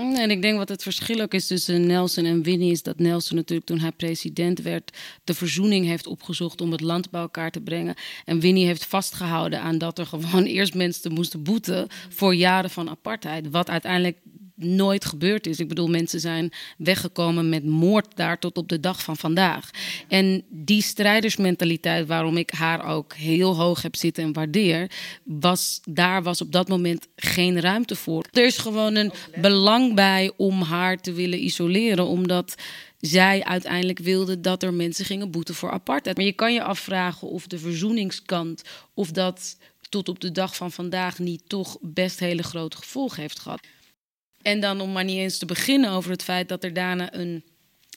En 0.00 0.30
ik 0.30 0.42
denk 0.42 0.56
wat 0.56 0.68
het 0.68 0.82
verschil 0.82 1.20
ook 1.20 1.34
is 1.34 1.46
tussen 1.46 1.86
Nelson 1.86 2.24
en 2.24 2.42
Winnie 2.42 2.70
is 2.70 2.82
dat 2.82 2.98
Nelson 2.98 3.36
natuurlijk 3.36 3.66
toen 3.66 3.78
hij 3.78 3.92
president 3.92 4.62
werd 4.62 4.98
de 5.24 5.34
verzoening 5.34 5.86
heeft 5.86 6.06
opgezocht 6.06 6.60
om 6.60 6.70
het 6.72 6.80
land 6.80 7.10
bij 7.10 7.20
elkaar 7.20 7.50
te 7.50 7.60
brengen. 7.60 7.94
En 8.24 8.40
Winnie 8.40 8.66
heeft 8.66 8.86
vastgehouden 8.86 9.60
aan 9.60 9.78
dat 9.78 9.98
er 9.98 10.06
gewoon 10.06 10.44
eerst 10.56 10.74
mensen 10.74 11.12
moesten 11.12 11.42
boeten 11.42 11.86
voor 12.08 12.34
jaren 12.34 12.70
van 12.70 12.90
apartheid. 12.90 13.50
Wat 13.50 13.70
uiteindelijk 13.70 14.16
nooit 14.64 15.04
gebeurd 15.04 15.46
is. 15.46 15.60
Ik 15.60 15.68
bedoel, 15.68 15.88
mensen 15.88 16.20
zijn 16.20 16.52
weggekomen 16.78 17.48
met 17.48 17.64
moord 17.64 18.06
daar 18.16 18.38
tot 18.38 18.58
op 18.58 18.68
de 18.68 18.80
dag 18.80 19.02
van 19.02 19.16
vandaag. 19.16 19.70
En 20.08 20.44
die 20.48 20.82
strijdersmentaliteit, 20.82 22.06
waarom 22.06 22.36
ik 22.36 22.50
haar 22.50 22.84
ook 22.84 23.14
heel 23.14 23.56
hoog 23.56 23.82
heb 23.82 23.96
zitten 23.96 24.24
en 24.24 24.32
waardeer, 24.32 24.90
was 25.24 25.80
daar 25.88 26.22
was 26.22 26.40
op 26.40 26.52
dat 26.52 26.68
moment 26.68 27.06
geen 27.16 27.60
ruimte 27.60 27.96
voor. 27.96 28.24
Er 28.32 28.44
is 28.44 28.58
gewoon 28.58 28.94
een 28.94 29.12
belang 29.40 29.94
bij 29.94 30.32
om 30.36 30.62
haar 30.62 31.00
te 31.00 31.12
willen 31.12 31.44
isoleren, 31.44 32.06
omdat 32.06 32.54
zij 33.00 33.44
uiteindelijk 33.44 33.98
wilde 33.98 34.40
dat 34.40 34.62
er 34.62 34.74
mensen 34.74 35.04
gingen 35.04 35.30
boeten 35.30 35.54
voor 35.54 35.70
apartheid. 35.70 36.16
Maar 36.16 36.26
je 36.26 36.32
kan 36.32 36.52
je 36.52 36.62
afvragen 36.62 37.28
of 37.28 37.46
de 37.46 37.58
verzoeningskant, 37.58 38.62
of 38.94 39.10
dat 39.10 39.56
tot 39.88 40.08
op 40.08 40.20
de 40.20 40.32
dag 40.32 40.56
van 40.56 40.72
vandaag 40.72 41.18
niet 41.18 41.42
toch 41.46 41.78
best 41.80 42.18
hele 42.18 42.42
grote 42.42 42.76
gevolgen 42.76 43.20
heeft 43.20 43.38
gehad. 43.38 43.60
En 44.42 44.60
dan 44.60 44.80
om 44.80 44.92
maar 44.92 45.04
niet 45.04 45.18
eens 45.18 45.38
te 45.38 45.46
beginnen 45.46 45.90
over 45.90 46.10
het 46.10 46.22
feit 46.22 46.48
dat 46.48 46.64
er 46.64 46.72
daarna 46.72 47.14
een, 47.14 47.44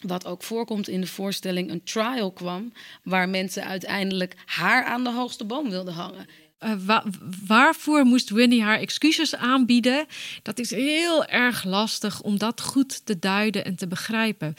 wat 0.02 0.26
ook 0.26 0.44
voorkomt 0.44 0.88
in 0.88 1.02
de 1.02 1.08
voorstelling, 1.08 1.72
een 1.72 1.84
trial 1.84 2.32
kwam. 2.32 2.74
Waar 3.04 3.30
mensen 3.30 3.66
uiteindelijk 3.66 4.36
haar 4.46 4.86
aan 4.86 5.04
de 5.04 5.12
hoogste 5.12 5.44
boom 5.44 5.70
wilden 5.70 5.94
hangen. 5.94 6.28
Uh, 6.60 7.00
waarvoor 7.48 8.04
moest 8.04 8.30
Winnie 8.30 8.64
haar 8.64 8.80
excuses 8.80 9.36
aanbieden? 9.36 10.06
Dat 10.42 10.60
is 10.60 10.70
heel 10.70 11.26
erg 11.26 11.64
lastig 11.64 12.22
om 12.22 12.38
dat 12.38 12.62
goed 12.62 13.06
te 13.06 13.20
duiden 13.20 13.66
en 13.66 13.76
te 13.76 13.88
begrijpen. 13.88 14.56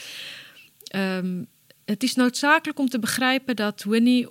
Um, 0.97 1.47
het 1.85 2.03
is 2.03 2.14
noodzakelijk 2.14 2.79
om 2.79 2.88
te 2.88 2.99
begrijpen 2.99 3.57
dat 3.57 3.83
Winnie 3.83 4.29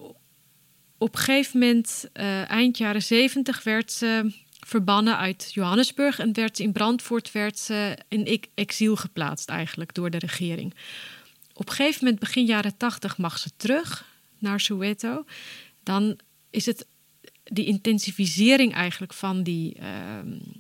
op 0.98 1.16
een 1.16 1.22
gegeven 1.22 1.60
moment, 1.60 2.06
uh, 2.14 2.50
eind 2.50 2.78
jaren 2.78 3.04
zeventig, 3.04 3.64
werd 3.64 3.92
ze 3.92 4.32
verbannen 4.66 5.18
uit 5.18 5.52
Johannesburg 5.54 6.20
en 6.20 6.34
werd 6.34 6.60
in 6.60 6.72
Brandvoort 6.72 7.32
werd 7.32 7.60
ze 7.60 7.98
in 8.08 8.44
exil 8.56 8.96
geplaatst 8.96 9.50
eigenlijk 9.50 9.94
door 9.94 10.10
de 10.10 10.20
regering. 10.20 10.74
Op 11.54 11.70
een 11.70 11.76
gegeven 11.76 12.04
moment, 12.04 12.20
begin 12.20 12.46
jaren 12.46 12.78
tachtig, 12.78 13.18
mag 13.18 13.38
ze 13.38 13.50
terug 13.58 14.06
naar 14.40 14.60
Soweto. 14.60 15.26
Dan 15.84 16.20
is 16.50 16.66
het 16.66 16.86
die 17.44 17.66
intensivisering 17.66 18.74
eigenlijk 18.74 19.14
van 19.14 19.44
die 19.44 19.76
uh, 19.80 19.86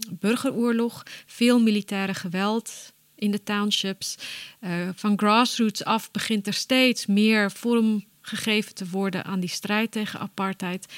burgeroorlog, 0.09 1.03
veel 1.25 1.59
militaire 1.59 2.13
geweld 2.13 2.93
in 3.15 3.31
de 3.31 3.43
townships. 3.43 4.17
Uh, 4.61 4.89
van 4.95 5.17
grassroots 5.19 5.83
af 5.83 6.11
begint 6.11 6.47
er 6.47 6.53
steeds 6.53 7.05
meer 7.05 7.51
vorm 7.51 8.03
gegeven 8.21 8.75
te 8.75 8.89
worden 8.89 9.23
aan 9.23 9.39
die 9.39 9.49
strijd 9.49 9.91
tegen 9.91 10.19
apartheid. 10.19 10.93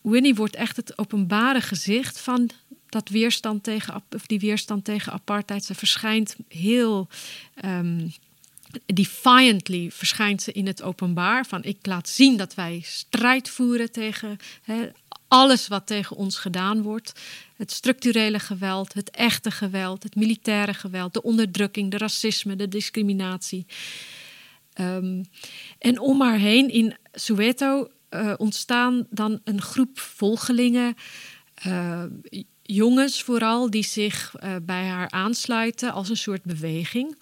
Winnie 0.00 0.34
wordt 0.34 0.56
echt 0.56 0.76
het 0.76 0.98
openbare 0.98 1.60
gezicht 1.60 2.20
van 2.20 2.50
dat 2.88 3.08
weerstand 3.08 3.62
tegen, 3.62 4.02
of 4.14 4.26
die 4.26 4.40
weerstand 4.40 4.84
tegen 4.84 5.12
apartheid. 5.12 5.64
Ze 5.64 5.74
verschijnt 5.74 6.36
heel 6.48 7.08
um, 7.64 8.12
defiantly 8.86 9.90
verschijnt 9.90 10.42
ze 10.42 10.52
in 10.52 10.66
het 10.66 10.82
openbaar. 10.82 11.46
Van 11.46 11.64
ik 11.64 11.86
laat 11.86 12.08
zien 12.08 12.36
dat 12.36 12.54
wij 12.54 12.80
strijd 12.84 13.48
voeren 13.48 13.92
tegen 13.92 14.38
alles 15.28 15.68
wat 15.68 15.86
tegen 15.86 16.16
ons 16.16 16.38
gedaan 16.38 16.82
wordt. 16.82 17.12
Het 17.56 17.72
structurele 17.72 18.38
geweld, 18.38 18.92
het 18.92 19.10
echte 19.10 19.50
geweld, 19.50 20.02
het 20.02 20.14
militaire 20.14 20.74
geweld, 20.74 21.14
de 21.14 21.22
onderdrukking, 21.22 21.90
de 21.90 21.98
racisme, 21.98 22.56
de 22.56 22.68
discriminatie. 22.68 23.66
Um, 24.80 25.24
en 25.78 25.98
om 25.98 26.20
haar 26.20 26.38
heen 26.38 26.70
in 26.70 26.96
Soweto 27.12 27.88
uh, 28.10 28.34
ontstaan 28.36 29.06
dan 29.10 29.40
een 29.44 29.62
groep 29.62 29.98
volgelingen, 29.98 30.94
uh, 31.66 32.02
jongens 32.62 33.22
vooral, 33.22 33.70
die 33.70 33.82
zich 33.82 34.34
uh, 34.44 34.56
bij 34.62 34.84
haar 34.84 35.10
aansluiten 35.10 35.92
als 35.92 36.08
een 36.08 36.16
soort 36.16 36.42
beweging. 36.42 37.18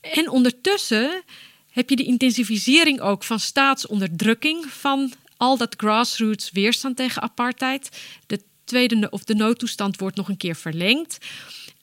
En 0.00 0.30
ondertussen 0.30 1.22
heb 1.70 1.90
je 1.90 1.96
de 1.96 2.04
intensivisering 2.04 3.00
ook 3.00 3.24
van 3.24 3.40
staatsonderdrukking 3.40 4.64
van 4.64 5.12
al 5.36 5.56
dat 5.56 5.74
grassroots 5.76 6.50
weerstand 6.50 6.96
tegen 6.96 7.22
apartheid. 7.22 7.88
De 8.26 8.40
tweede 8.64 9.10
of 9.10 9.24
de 9.24 9.34
noodtoestand 9.34 9.98
wordt 9.98 10.16
nog 10.16 10.28
een 10.28 10.36
keer 10.36 10.56
verlengd. 10.56 11.18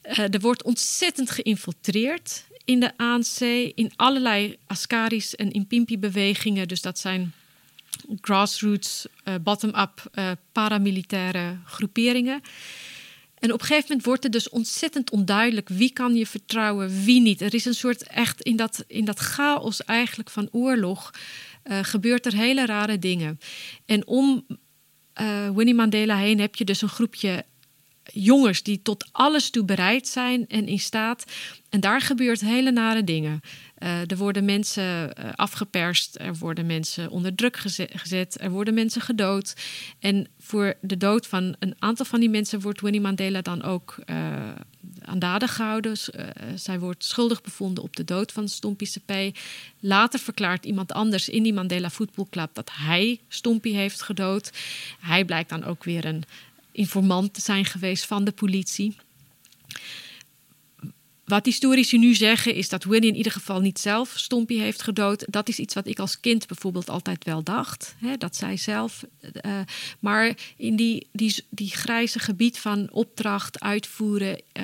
er 0.01 0.39
wordt 0.39 0.63
ontzettend 0.63 1.31
geïnfiltreerd 1.31 2.45
in 2.65 2.79
de 2.79 2.91
ANC, 2.97 3.39
in 3.75 3.91
allerlei 3.95 4.57
Askaris 4.67 5.35
en 5.35 5.51
Impimpi-bewegingen. 5.51 6.67
Dus 6.67 6.81
dat 6.81 6.99
zijn 6.99 7.33
grassroots, 8.21 9.05
uh, 9.23 9.33
bottom-up 9.41 10.09
uh, 10.13 10.31
paramilitaire 10.51 11.57
groeperingen. 11.65 12.41
En 13.39 13.53
op 13.53 13.59
een 13.59 13.65
gegeven 13.65 13.87
moment 13.87 14.05
wordt 14.05 14.23
het 14.23 14.31
dus 14.31 14.49
ontzettend 14.49 15.11
onduidelijk 15.11 15.69
wie 15.69 15.91
kan 15.91 16.15
je 16.15 16.25
vertrouwen, 16.25 17.03
wie 17.03 17.21
niet. 17.21 17.41
Er 17.41 17.53
is 17.53 17.65
een 17.65 17.73
soort 17.73 18.03
echt 18.03 18.41
in 18.41 18.55
dat, 18.55 18.83
in 18.87 19.05
dat 19.05 19.19
chaos 19.19 19.83
eigenlijk 19.83 20.29
van 20.29 20.47
oorlog 20.51 21.11
uh, 21.63 21.79
gebeurt 21.81 22.25
er 22.25 22.35
hele 22.35 22.65
rare 22.65 22.99
dingen. 22.99 23.39
En 23.85 24.07
om 24.07 24.45
Winnie 25.55 25.73
Mandela 25.73 26.17
heen 26.17 26.39
heb 26.39 26.55
je 26.55 26.65
dus 26.65 26.81
een 26.81 26.89
groepje 26.89 27.45
jongens 28.13 28.63
die 28.63 28.81
tot 28.81 29.09
alles 29.11 29.49
toe 29.49 29.65
bereid 29.65 30.07
zijn 30.07 30.47
en 30.47 30.67
in 30.67 30.79
staat. 30.79 31.23
En 31.69 31.79
daar 31.79 32.01
gebeurt 32.01 32.41
hele 32.41 32.71
nare 32.71 33.03
dingen. 33.03 33.41
Uh, 33.79 34.11
er 34.11 34.17
worden 34.17 34.45
mensen 34.45 34.83
uh, 34.83 35.29
afgeperst, 35.35 36.15
er 36.19 36.35
worden 36.35 36.65
mensen 36.65 37.09
onder 37.09 37.35
druk 37.35 37.57
gezet, 37.91 38.41
er 38.41 38.49
worden 38.49 38.73
mensen 38.73 39.01
gedood. 39.01 39.53
En 39.99 40.27
voor 40.39 40.73
de 40.81 40.97
dood 40.97 41.27
van 41.27 41.55
een 41.59 41.75
aantal 41.79 42.05
van 42.05 42.19
die 42.19 42.29
mensen 42.29 42.61
wordt 42.61 42.81
Winnie 42.81 43.01
Mandela 43.01 43.41
dan 43.41 43.63
ook 43.63 43.95
uh, 44.05 44.15
aan 45.01 45.19
daden 45.19 45.49
gehouden. 45.49 45.97
zij 46.55 46.79
wordt 46.79 47.03
schuldig 47.03 47.41
bevonden 47.41 47.83
op 47.83 47.95
de 47.95 48.03
dood 48.03 48.31
van 48.31 48.47
Stompie 48.47 48.89
CP. 48.89 49.37
Later 49.79 50.19
verklaart 50.19 50.65
iemand 50.65 50.91
anders 50.91 51.29
in 51.29 51.43
die 51.43 51.53
Mandela 51.53 51.89
Voetbalclub 51.89 52.49
dat 52.53 52.69
hij 52.73 53.19
Stompie 53.27 53.75
heeft 53.75 54.01
gedood. 54.01 54.51
Hij 54.99 55.25
blijkt 55.25 55.49
dan 55.49 55.63
ook 55.63 55.83
weer 55.83 56.05
een 56.05 56.23
informant 56.75 57.37
zijn 57.37 57.65
geweest 57.65 58.05
van 58.05 58.23
de 58.23 58.31
politie. 58.31 58.95
Wat 61.25 61.45
historici 61.45 61.97
nu 61.97 62.13
zeggen 62.13 62.53
is 62.55 62.69
dat 62.69 62.83
Winnie 62.83 63.09
in 63.09 63.15
ieder 63.15 63.31
geval 63.31 63.59
niet 63.59 63.79
zelf 63.79 64.13
Stompie 64.15 64.61
heeft 64.61 64.81
gedood. 64.81 65.25
Dat 65.29 65.49
is 65.49 65.59
iets 65.59 65.73
wat 65.73 65.87
ik 65.87 65.99
als 65.99 66.19
kind 66.19 66.47
bijvoorbeeld 66.47 66.89
altijd 66.89 67.23
wel 67.23 67.43
dacht. 67.43 67.95
Hè, 67.99 68.17
dat 68.17 68.35
zij 68.35 68.57
zelf. 68.57 69.03
Uh, 69.21 69.59
maar 69.99 70.37
in 70.57 70.75
die, 70.75 71.07
die, 71.11 71.45
die 71.49 71.69
grijze 71.69 72.19
gebied 72.19 72.59
van 72.59 72.91
opdracht, 72.91 73.59
uitvoeren, 73.59 74.41
uh, 74.53 74.63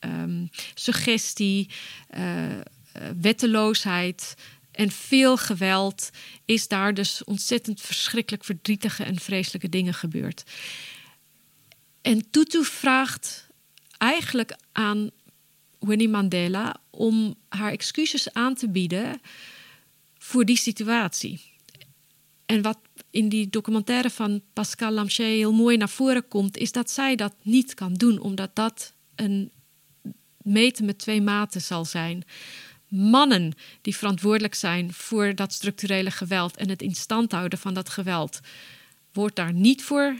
um, 0.00 0.50
suggestie, 0.74 1.68
uh, 2.16 2.22
wetteloosheid 3.20 4.34
en 4.70 4.90
veel 4.90 5.36
geweld, 5.36 6.10
is 6.44 6.68
daar 6.68 6.94
dus 6.94 7.24
ontzettend 7.24 7.80
verschrikkelijk 7.80 8.44
verdrietige 8.44 9.04
en 9.04 9.20
vreselijke 9.20 9.68
dingen 9.68 9.94
gebeurd. 9.94 10.44
En 12.02 12.30
Tutu 12.30 12.64
vraagt 12.64 13.46
eigenlijk 13.98 14.56
aan 14.72 15.10
Winnie 15.78 16.08
Mandela 16.08 16.76
om 16.90 17.34
haar 17.48 17.72
excuses 17.72 18.32
aan 18.32 18.54
te 18.54 18.68
bieden 18.68 19.20
voor 20.18 20.44
die 20.44 20.56
situatie. 20.56 21.40
En 22.46 22.62
wat 22.62 22.78
in 23.10 23.28
die 23.28 23.48
documentaire 23.48 24.10
van 24.10 24.42
Pascal 24.52 24.90
Lamché 24.90 25.22
heel 25.22 25.52
mooi 25.52 25.76
naar 25.76 25.88
voren 25.88 26.28
komt, 26.28 26.56
is 26.56 26.72
dat 26.72 26.90
zij 26.90 27.16
dat 27.16 27.34
niet 27.42 27.74
kan 27.74 27.94
doen, 27.94 28.18
omdat 28.18 28.56
dat 28.56 28.92
een 29.14 29.50
meten 30.42 30.84
met 30.84 30.98
twee 30.98 31.20
maten 31.20 31.60
zal 31.60 31.84
zijn. 31.84 32.24
Mannen 32.88 33.52
die 33.80 33.96
verantwoordelijk 33.96 34.54
zijn 34.54 34.92
voor 34.92 35.34
dat 35.34 35.52
structurele 35.52 36.10
geweld 36.10 36.56
en 36.56 36.68
het 36.68 36.82
in 36.82 36.94
stand 36.94 37.32
houden 37.32 37.58
van 37.58 37.74
dat 37.74 37.88
geweld, 37.88 38.40
wordt 39.12 39.36
daar 39.36 39.52
niet 39.52 39.82
voor 39.82 40.16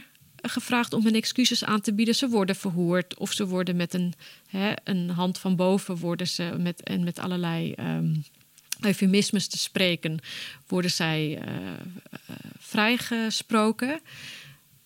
gevraagd 0.49 0.93
om 0.93 1.03
hun 1.03 1.15
excuses 1.15 1.63
aan 1.63 1.81
te 1.81 1.93
bieden. 1.93 2.15
Ze 2.15 2.29
worden 2.29 2.55
verhoord 2.55 3.17
of 3.17 3.31
ze 3.31 3.47
worden 3.47 3.75
met 3.75 3.93
een, 3.93 4.13
hè, 4.47 4.73
een 4.83 5.09
hand 5.09 5.37
van 5.37 5.55
boven 5.55 5.97
worden 5.97 6.27
ze 6.27 6.55
met, 6.57 6.83
en 6.83 7.03
met 7.03 7.19
allerlei 7.19 7.73
um, 7.79 8.23
eufemismes 8.79 9.47
te 9.47 9.57
spreken, 9.57 10.19
worden 10.67 10.91
zij 10.91 11.41
uh, 11.47 11.55
uh, 11.55 12.35
vrijgesproken. 12.57 13.99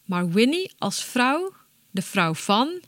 Maar 0.05 0.29
Winnie 0.29 0.71
als 0.77 1.03
vrouw, 1.03 1.53
de 1.91 2.01
vrouw 2.01 2.33
van, 2.33 2.81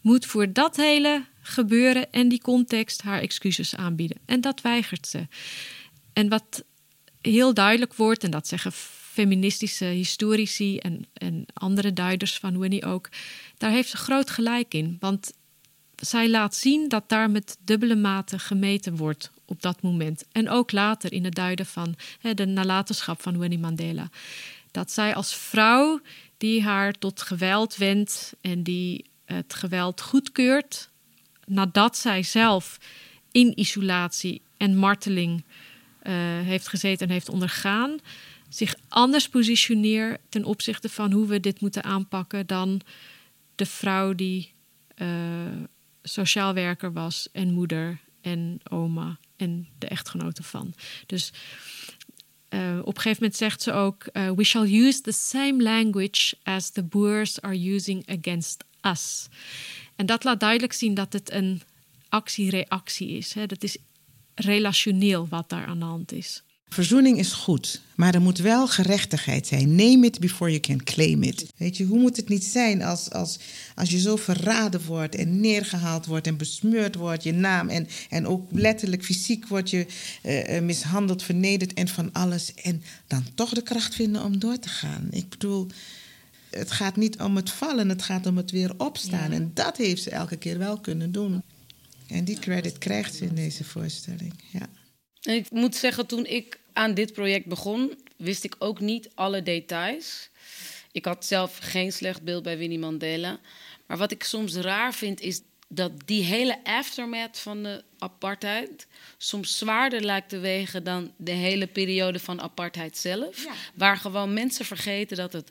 moet 0.00 0.26
voor 0.26 0.52
dat 0.52 0.76
hele 0.76 1.24
gebeuren 1.42 2.12
en 2.12 2.28
die 2.28 2.40
context 2.40 3.02
haar 3.02 3.20
excuses 3.20 3.76
aanbieden. 3.76 4.16
En 4.24 4.40
dat 4.40 4.60
weigert 4.60 5.06
ze. 5.06 5.26
En 6.12 6.28
wat 6.28 6.64
heel 7.20 7.54
duidelijk 7.54 7.94
wordt, 7.94 8.24
en 8.24 8.30
dat 8.30 8.48
zeggen 8.48 8.72
feministische 9.20 9.84
historici 9.84 10.78
en, 10.78 11.06
en 11.12 11.46
andere 11.52 11.92
duiders 11.92 12.38
van 12.38 12.58
Winnie 12.58 12.84
ook, 12.84 13.08
daar 13.58 13.70
heeft 13.70 13.90
ze 13.90 13.96
groot 13.96 14.30
gelijk 14.30 14.74
in. 14.74 14.96
Want 15.00 15.32
zij 15.96 16.28
laat 16.28 16.54
zien 16.54 16.88
dat 16.88 17.08
daar 17.08 17.30
met 17.30 17.56
dubbele 17.64 17.96
maten 17.96 18.40
gemeten 18.40 18.96
wordt 18.96 19.30
op 19.44 19.62
dat 19.62 19.82
moment. 19.82 20.24
En 20.32 20.48
ook 20.48 20.72
later 20.72 21.12
in 21.12 21.24
het 21.24 21.34
duiden 21.34 21.66
van 21.66 21.94
hè, 22.20 22.34
de 22.34 22.46
nalatenschap 22.46 23.22
van 23.22 23.38
Winnie 23.38 23.58
Mandela. 23.58 24.08
Dat 24.70 24.90
zij 24.90 25.14
als 25.14 25.34
vrouw 25.34 26.00
die 26.36 26.62
haar 26.62 26.92
tot 26.92 27.22
geweld 27.22 27.76
wendt 27.76 28.32
en 28.40 28.62
die 28.62 29.04
het 29.24 29.54
geweld 29.54 30.00
goedkeurt, 30.00 30.88
nadat 31.46 31.96
zij 31.96 32.22
zelf 32.22 32.78
in 33.32 33.58
isolatie 33.58 34.42
en 34.56 34.76
marteling 34.76 35.42
uh, 36.02 36.12
heeft 36.40 36.68
gezeten 36.68 37.06
en 37.06 37.12
heeft 37.12 37.28
ondergaan, 37.28 37.98
zich 38.50 38.74
anders 38.88 39.28
positioneert 39.28 40.20
ten 40.28 40.44
opzichte 40.44 40.88
van 40.88 41.12
hoe 41.12 41.26
we 41.26 41.40
dit 41.40 41.60
moeten 41.60 41.84
aanpakken 41.84 42.46
dan 42.46 42.80
de 43.54 43.66
vrouw 43.66 44.14
die 44.14 44.52
uh, 44.96 45.08
sociaal 46.02 46.54
werker 46.54 46.92
was 46.92 47.28
en 47.32 47.52
moeder 47.52 47.98
en 48.20 48.60
oma 48.70 49.18
en 49.36 49.68
de 49.78 49.86
echtgenote 49.86 50.42
van. 50.42 50.74
Dus 51.06 51.32
uh, 52.50 52.78
op 52.78 52.96
een 52.96 53.02
gegeven 53.02 53.22
moment 53.22 53.36
zegt 53.36 53.62
ze 53.62 53.72
ook: 53.72 54.08
uh, 54.12 54.30
We 54.30 54.44
shall 54.44 54.74
use 54.74 55.00
the 55.00 55.12
same 55.12 55.62
language 55.62 56.36
as 56.42 56.70
the 56.70 56.82
Boers 56.82 57.40
are 57.40 57.72
using 57.74 58.18
against 58.18 58.64
us. 58.82 59.28
En 59.96 60.06
dat 60.06 60.24
laat 60.24 60.40
duidelijk 60.40 60.72
zien 60.72 60.94
dat 60.94 61.12
het 61.12 61.30
een 61.32 61.62
actie-reactie 62.08 63.08
is. 63.08 63.32
Hè? 63.32 63.46
Dat 63.46 63.62
is 63.62 63.76
relationeel 64.34 65.28
wat 65.28 65.48
daar 65.48 65.66
aan 65.66 65.78
de 65.78 65.84
hand 65.84 66.12
is. 66.12 66.42
Verzoening 66.72 67.18
is 67.18 67.32
goed, 67.32 67.80
maar 67.94 68.14
er 68.14 68.20
moet 68.20 68.38
wel 68.38 68.68
gerechtigheid 68.68 69.46
zijn. 69.46 69.74
Name 69.74 70.06
it 70.06 70.20
before 70.20 70.50
you 70.50 70.60
can 70.60 70.84
claim 70.84 71.22
it. 71.22 71.46
Weet 71.56 71.76
je, 71.76 71.84
hoe 71.84 71.98
moet 71.98 72.16
het 72.16 72.28
niet 72.28 72.44
zijn 72.44 72.82
als, 72.82 73.10
als, 73.10 73.38
als 73.74 73.90
je 73.90 74.00
zo 74.00 74.16
verraden 74.16 74.84
wordt 74.84 75.14
en 75.14 75.40
neergehaald 75.40 76.06
wordt 76.06 76.26
en 76.26 76.36
besmeurd 76.36 76.94
wordt, 76.94 77.22
je 77.22 77.32
naam 77.32 77.68
en, 77.68 77.88
en 78.08 78.26
ook 78.26 78.48
letterlijk 78.52 79.04
fysiek 79.04 79.46
wordt 79.46 79.70
je 79.70 79.86
uh, 80.22 80.60
mishandeld, 80.60 81.22
vernederd 81.22 81.74
en 81.74 81.88
van 81.88 82.12
alles. 82.12 82.54
En 82.54 82.82
dan 83.06 83.24
toch 83.34 83.54
de 83.54 83.62
kracht 83.62 83.94
vinden 83.94 84.24
om 84.24 84.38
door 84.38 84.58
te 84.58 84.68
gaan. 84.68 85.08
Ik 85.10 85.28
bedoel, 85.28 85.66
het 86.50 86.70
gaat 86.70 86.96
niet 86.96 87.20
om 87.20 87.36
het 87.36 87.50
vallen, 87.50 87.88
het 87.88 88.02
gaat 88.02 88.26
om 88.26 88.36
het 88.36 88.50
weer 88.50 88.72
opstaan. 88.76 89.32
En 89.32 89.50
dat 89.54 89.76
heeft 89.76 90.02
ze 90.02 90.10
elke 90.10 90.36
keer 90.36 90.58
wel 90.58 90.78
kunnen 90.80 91.12
doen. 91.12 91.42
En 92.06 92.24
die 92.24 92.38
credit 92.38 92.78
krijgt 92.78 93.14
ze 93.14 93.24
in 93.24 93.34
deze 93.34 93.64
voorstelling. 93.64 94.32
Ja. 94.52 94.68
En 95.20 95.34
ik 95.34 95.50
moet 95.50 95.76
zeggen, 95.76 96.06
toen 96.06 96.26
ik 96.26 96.59
aan 96.72 96.94
dit 96.94 97.12
project 97.12 97.46
begon, 97.46 97.98
wist 98.16 98.44
ik 98.44 98.54
ook 98.58 98.80
niet 98.80 99.10
alle 99.14 99.42
details. 99.42 100.28
Ik 100.92 101.04
had 101.04 101.24
zelf 101.24 101.58
geen 101.60 101.92
slecht 101.92 102.22
beeld 102.22 102.42
bij 102.42 102.58
Winnie 102.58 102.78
Mandela. 102.78 103.38
Maar 103.86 103.96
wat 103.96 104.10
ik 104.10 104.22
soms 104.22 104.54
raar 104.54 104.94
vind, 104.94 105.20
is 105.20 105.40
dat 105.68 105.92
die 106.04 106.22
hele 106.22 106.64
aftermath 106.64 107.38
van 107.38 107.62
de 107.62 107.84
apartheid 107.98 108.86
soms 109.18 109.58
zwaarder 109.58 110.04
lijkt 110.04 110.28
te 110.28 110.38
wegen 110.38 110.84
dan 110.84 111.12
de 111.16 111.30
hele 111.32 111.66
periode 111.66 112.18
van 112.18 112.40
apartheid 112.40 112.96
zelf. 112.96 113.46
Waar 113.74 113.96
gewoon 113.96 114.32
mensen 114.32 114.64
vergeten 114.64 115.16
dat 115.16 115.32
het 115.32 115.50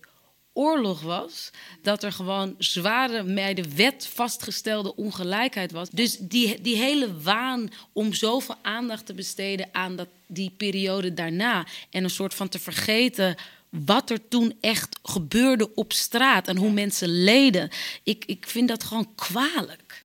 oorlog 0.60 1.02
was, 1.02 1.50
dat 1.82 2.04
er 2.04 2.12
gewoon 2.12 2.56
zware, 2.58 3.24
bij 3.24 3.54
de 3.54 3.76
wet 3.76 4.08
vastgestelde 4.13 4.95
ongelijkheid 4.95 5.72
was. 5.72 5.89
Dus 5.89 6.17
die, 6.17 6.62
die 6.62 6.76
hele 6.76 7.22
waan 7.22 7.69
om 7.93 8.13
zoveel 8.13 8.56
aandacht 8.62 9.06
te 9.06 9.13
besteden 9.13 9.69
aan 9.72 9.95
dat, 9.95 10.08
die 10.28 10.54
periode 10.58 11.13
daarna 11.13 11.65
en 11.89 12.04
een 12.04 12.10
soort 12.10 12.34
van 12.34 12.50
te 12.50 12.60
vergeten 12.60 13.36
wat 13.69 14.10
er 14.10 14.28
toen 14.28 14.58
echt 14.62 15.00
gebeurde 15.04 15.76
op 15.76 15.93
straat 15.93 16.48
en 16.48 16.58
hoe 16.58 16.72
mensen 16.72 17.24
leden. 17.24 17.69
Ik, 18.04 18.26
ik 18.26 18.48
vind 18.48 18.67
dat 18.67 18.84
gewoon 18.84 19.15
kwalijk. 19.15 20.02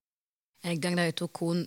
En 0.60 0.70
ik 0.70 0.82
denk 0.82 0.94
dat 0.94 1.04
je 1.04 1.10
het 1.10 1.22
ook 1.22 1.36
gewoon 1.36 1.66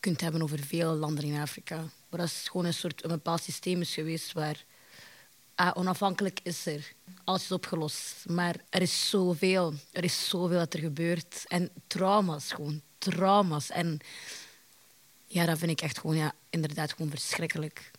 kunt 0.00 0.20
hebben 0.20 0.42
over 0.42 0.58
veel 0.58 0.94
landen 0.94 1.24
in 1.24 1.40
Afrika. 1.40 1.84
Waar 2.08 2.20
dat 2.20 2.30
gewoon 2.30 2.66
een 2.66 2.74
soort 2.74 3.04
een 3.04 3.10
bepaald 3.10 3.42
systeem 3.42 3.80
is 3.80 3.94
geweest 3.94 4.32
waar 4.32 4.64
ah, 5.62 5.70
onafhankelijk 5.74 6.40
is 6.42 6.66
er. 6.66 6.92
Alles 7.24 7.42
is 7.42 7.52
opgelost. 7.52 8.24
Maar 8.26 8.56
er 8.70 8.82
is 8.82 9.08
zoveel. 9.08 9.74
Er 9.92 10.04
is 10.04 10.28
zoveel 10.28 10.58
dat 10.58 10.74
er 10.74 10.80
gebeurt. 10.80 11.44
En 11.48 11.70
trauma's 11.86 12.52
gewoon. 12.52 12.80
Trauma's. 12.98 13.70
En 13.70 13.98
ja, 15.26 15.46
dat 15.46 15.58
vind 15.58 15.70
ik 15.70 15.80
echt 15.80 15.98
gewoon, 15.98 16.16
ja, 16.16 16.34
inderdaad 16.50 16.92
gewoon 16.92 17.10
verschrikkelijk. 17.10 17.90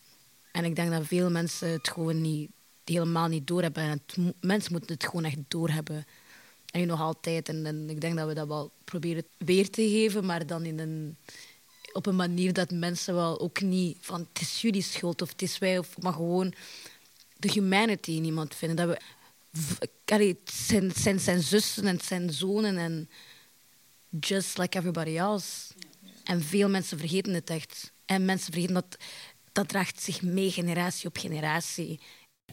En 0.52 0.64
ik 0.64 0.76
denk 0.76 0.90
dat 0.90 1.06
veel 1.06 1.30
mensen 1.30 1.68
het 1.68 1.88
gewoon 1.88 2.20
niet, 2.20 2.50
helemaal 2.84 3.28
niet 3.28 3.46
doorhebben. 3.46 3.82
En 3.82 4.02
het, 4.06 4.34
mensen 4.40 4.72
moeten 4.72 4.94
het 4.94 5.04
gewoon 5.04 5.24
echt 5.24 5.38
doorhebben. 5.48 6.06
En 6.70 6.86
nog 6.86 7.00
altijd. 7.00 7.48
En, 7.48 7.66
en, 7.66 7.90
ik 7.90 8.00
denk 8.00 8.16
dat 8.16 8.28
we 8.28 8.34
dat 8.34 8.48
wel 8.48 8.70
proberen 8.84 9.24
weer 9.38 9.70
te 9.70 9.88
geven, 9.88 10.24
maar 10.26 10.46
dan 10.46 10.64
in 10.64 10.78
een, 10.78 11.16
op 11.92 12.06
een 12.06 12.16
manier 12.16 12.52
dat 12.52 12.70
mensen 12.70 13.14
wel 13.14 13.40
ook 13.40 13.60
niet 13.60 13.96
van 14.00 14.26
het 14.32 14.40
is 14.40 14.60
jullie 14.60 14.82
schuld 14.82 15.22
of 15.22 15.28
het 15.28 15.42
is 15.42 15.58
wij, 15.58 15.78
of, 15.78 15.98
maar 15.98 16.12
gewoon 16.12 16.54
de 17.36 17.50
humanity 17.52 18.10
in 18.10 18.24
iemand 18.24 18.54
vinden. 18.54 18.76
Dat 18.76 18.98
we, 20.06 20.14
het 20.14 20.36
zijn, 20.52 20.92
zijn, 20.94 21.20
zijn 21.20 21.42
zussen 21.42 21.86
en 21.86 22.00
zijn 22.00 22.32
zonen 22.32 22.76
en 22.76 23.08
just 24.20 24.58
like 24.58 24.78
everybody 24.78 25.16
else. 25.16 25.74
En 26.24 26.42
veel 26.42 26.68
mensen 26.68 26.98
vergeten 26.98 27.34
het 27.34 27.50
echt. 27.50 27.92
En 28.04 28.24
mensen 28.24 28.52
vergeten 28.52 28.74
dat 28.74 28.96
dat 29.52 29.68
draagt 29.68 30.02
zich 30.02 30.22
mee 30.22 30.50
generatie 30.50 31.08
op 31.08 31.18
generatie. 31.18 32.00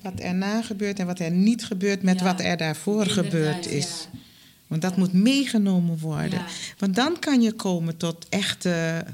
Wat 0.02 0.20
erna 0.20 0.62
gebeurt 0.62 1.00
en 1.00 1.06
wat 1.06 1.20
er 1.20 1.32
niet 1.32 1.66
gebeurt 1.66 2.02
met 2.02 2.22
wat 2.22 2.40
er 2.40 2.58
daarvoor 2.58 3.06
gebeurd 3.06 3.66
is. 3.66 4.08
Want 4.68 4.82
dat 4.82 4.98
moet 4.98 5.14
meegenomen 5.14 6.00
worden. 6.00 6.46
Want 6.78 6.96
dan 6.96 7.20
kan 7.20 7.42
je 7.42 7.54
komen 7.54 7.98
tot 7.98 8.30
echte 8.30 9.06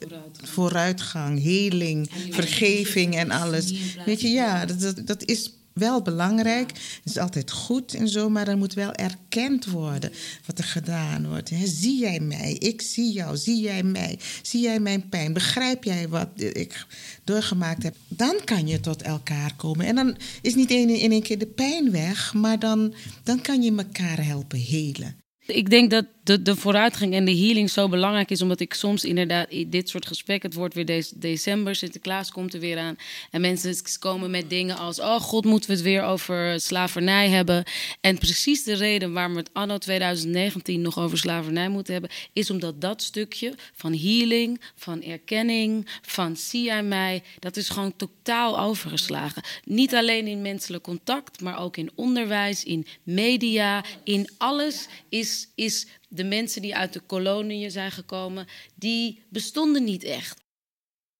vooruitgang, 0.00 0.48
vooruitgang 0.48 1.42
heling, 1.42 2.10
vergeving 2.30 3.16
en 3.16 3.30
alles. 3.30 3.74
Weet 4.04 4.20
je, 4.20 4.28
ja, 4.28 4.66
dat, 4.66 5.02
dat 5.04 5.24
is 5.24 5.50
wel 5.74 6.02
belangrijk. 6.02 6.70
Het 6.70 7.00
is 7.04 7.18
altijd 7.18 7.50
goed 7.50 7.94
en 7.94 8.08
zo, 8.08 8.28
maar 8.28 8.48
er 8.48 8.56
moet 8.56 8.74
wel 8.74 8.92
erkend 8.92 9.64
worden 9.64 10.12
wat 10.46 10.58
er 10.58 10.64
gedaan 10.64 11.28
wordt. 11.28 11.50
zie 11.64 11.98
jij 11.98 12.20
mij? 12.20 12.52
Ik 12.52 12.82
zie 12.82 13.12
jou. 13.12 13.36
Zie 13.36 13.60
jij 13.60 13.82
mij? 13.82 14.18
Zie 14.42 14.60
jij 14.60 14.80
mijn 14.80 15.08
pijn? 15.08 15.32
Begrijp 15.32 15.84
jij 15.84 16.08
wat 16.08 16.28
ik 16.36 16.86
doorgemaakt 17.24 17.82
heb? 17.82 17.96
Dan 18.08 18.40
kan 18.44 18.66
je 18.66 18.80
tot 18.80 19.02
elkaar 19.02 19.54
komen. 19.56 19.86
En 19.86 19.94
dan 19.94 20.16
is 20.42 20.54
niet 20.54 20.70
in 20.70 21.12
één 21.12 21.22
keer 21.22 21.38
de 21.38 21.46
pijn 21.46 21.90
weg, 21.90 22.34
maar 22.34 22.58
dan, 22.58 22.94
dan 23.22 23.40
kan 23.40 23.62
je 23.62 23.76
elkaar 23.76 24.24
helpen 24.24 24.58
helen. 24.58 25.22
Ik 25.46 25.70
denk 25.70 25.90
dat 25.90 26.06
de, 26.24 26.42
de 26.42 26.56
vooruitgang 26.56 27.14
en 27.14 27.24
de 27.24 27.36
healing 27.36 27.70
zo 27.70 27.88
belangrijk 27.88 28.30
is, 28.30 28.42
omdat 28.42 28.60
ik 28.60 28.74
soms 28.74 29.04
inderdaad 29.04 29.46
dit 29.66 29.88
soort 29.88 30.06
gesprekken, 30.06 30.48
het 30.48 30.58
wordt 30.58 30.74
weer 30.74 31.04
december, 31.14 31.74
Sinterklaas 31.74 32.30
komt 32.30 32.54
er 32.54 32.60
weer 32.60 32.78
aan. 32.78 32.96
En 33.30 33.40
mensen 33.40 33.76
komen 33.98 34.30
met 34.30 34.50
dingen 34.50 34.76
als: 34.76 35.00
Oh 35.00 35.20
god, 35.20 35.44
moeten 35.44 35.70
we 35.70 35.76
het 35.76 35.84
weer 35.84 36.02
over 36.02 36.60
slavernij 36.60 37.28
hebben? 37.28 37.64
En 38.00 38.18
precies 38.18 38.64
de 38.64 38.74
reden 38.74 39.12
waarom 39.12 39.32
we 39.32 39.38
het 39.38 39.50
anno 39.52 39.78
2019 39.78 40.80
nog 40.80 40.98
over 40.98 41.18
slavernij 41.18 41.68
moeten 41.68 41.92
hebben, 41.92 42.10
is 42.32 42.50
omdat 42.50 42.80
dat 42.80 43.02
stukje 43.02 43.54
van 43.74 43.94
healing, 43.94 44.60
van 44.74 45.02
erkenning, 45.02 45.88
van 46.02 46.36
zie 46.36 46.62
jij 46.62 46.82
mij, 46.82 47.22
dat 47.38 47.56
is 47.56 47.68
gewoon 47.68 47.96
totaal 47.96 48.60
overgeslagen. 48.60 49.42
Niet 49.64 49.94
alleen 49.94 50.26
in 50.26 50.42
menselijk 50.42 50.82
contact, 50.82 51.40
maar 51.40 51.58
ook 51.58 51.76
in 51.76 51.90
onderwijs, 51.94 52.64
in 52.64 52.86
media, 53.02 53.84
in 54.04 54.28
alles 54.38 54.86
is. 55.08 55.48
is 55.54 55.86
de 56.14 56.24
mensen 56.24 56.62
die 56.62 56.76
uit 56.76 56.92
de 56.92 57.00
koloniën 57.00 57.70
zijn 57.70 57.90
gekomen, 57.90 58.46
die 58.74 59.22
bestonden 59.28 59.84
niet 59.84 60.04
echt. 60.04 60.42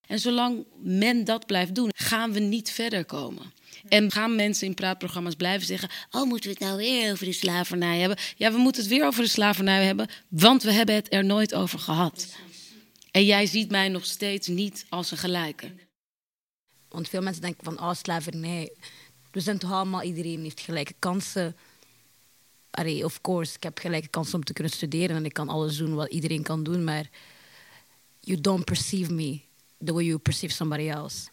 En 0.07 0.18
zolang 0.18 0.66
men 0.83 1.24
dat 1.24 1.46
blijft 1.46 1.74
doen, 1.74 1.90
gaan 1.94 2.33
we 2.33 2.40
niet 2.40 2.70
verder 2.70 3.04
komen. 3.04 3.52
En 3.88 4.11
gaan 4.11 4.37
mensen 4.37 4.66
in 4.66 4.74
praatprogramma's 4.74 5.35
blijven 5.35 5.66
zeggen: 5.66 5.88
Oh, 6.11 6.28
moeten 6.28 6.50
we 6.50 6.57
het 6.59 6.66
nou 6.66 6.76
weer 6.76 7.12
over 7.12 7.24
de 7.24 7.33
slavernij 7.33 7.98
hebben? 7.98 8.18
Ja, 8.37 8.52
we 8.52 8.59
moeten 8.59 8.83
het 8.83 8.90
weer 8.90 9.07
over 9.07 9.22
de 9.22 9.28
slavernij 9.28 9.85
hebben, 9.85 10.09
want 10.28 10.62
we 10.62 10.72
hebben 10.72 10.94
het 10.94 11.12
er 11.12 11.24
nooit 11.24 11.54
over 11.54 11.78
gehad. 11.78 12.37
En 13.11 13.24
jij 13.24 13.46
ziet 13.46 13.70
mij 13.70 13.88
nog 13.88 14.04
steeds 14.04 14.48
niet 14.48 14.87
als 14.88 15.11
een 15.11 15.16
gelijke. 15.16 15.72
Want 16.88 17.09
veel 17.09 17.22
mensen 17.22 17.42
denken 17.42 17.64
van: 17.64 17.80
Oh, 17.80 17.94
slavernij. 17.94 18.72
We 19.30 19.40
zijn 19.40 19.59
toch 19.59 19.72
allemaal, 19.72 20.02
iedereen 20.02 20.42
heeft 20.42 20.61
gelijke 20.61 20.94
kansen 20.98 21.57
allee, 22.74 23.04
of 23.04 23.20
course, 23.20 23.54
ik 23.54 23.62
heb 23.62 23.78
gelijke 23.78 24.08
kans 24.08 24.34
om 24.34 24.44
te 24.44 24.52
kunnen 24.52 24.72
studeren 24.72 25.16
en 25.16 25.24
ik 25.24 25.32
kan 25.32 25.48
alles 25.48 25.76
doen 25.76 25.94
wat 25.94 26.10
iedereen 26.10 26.42
kan 26.42 26.62
doen, 26.62 26.84
maar 26.84 27.08
you 28.20 28.40
don't 28.40 28.64
perceive 28.64 29.12
me 29.12 29.40
the 29.84 29.92
way 29.92 30.04
you 30.04 30.18
perceive 30.18 30.54
somebody 30.54 30.88
else. 30.88 31.28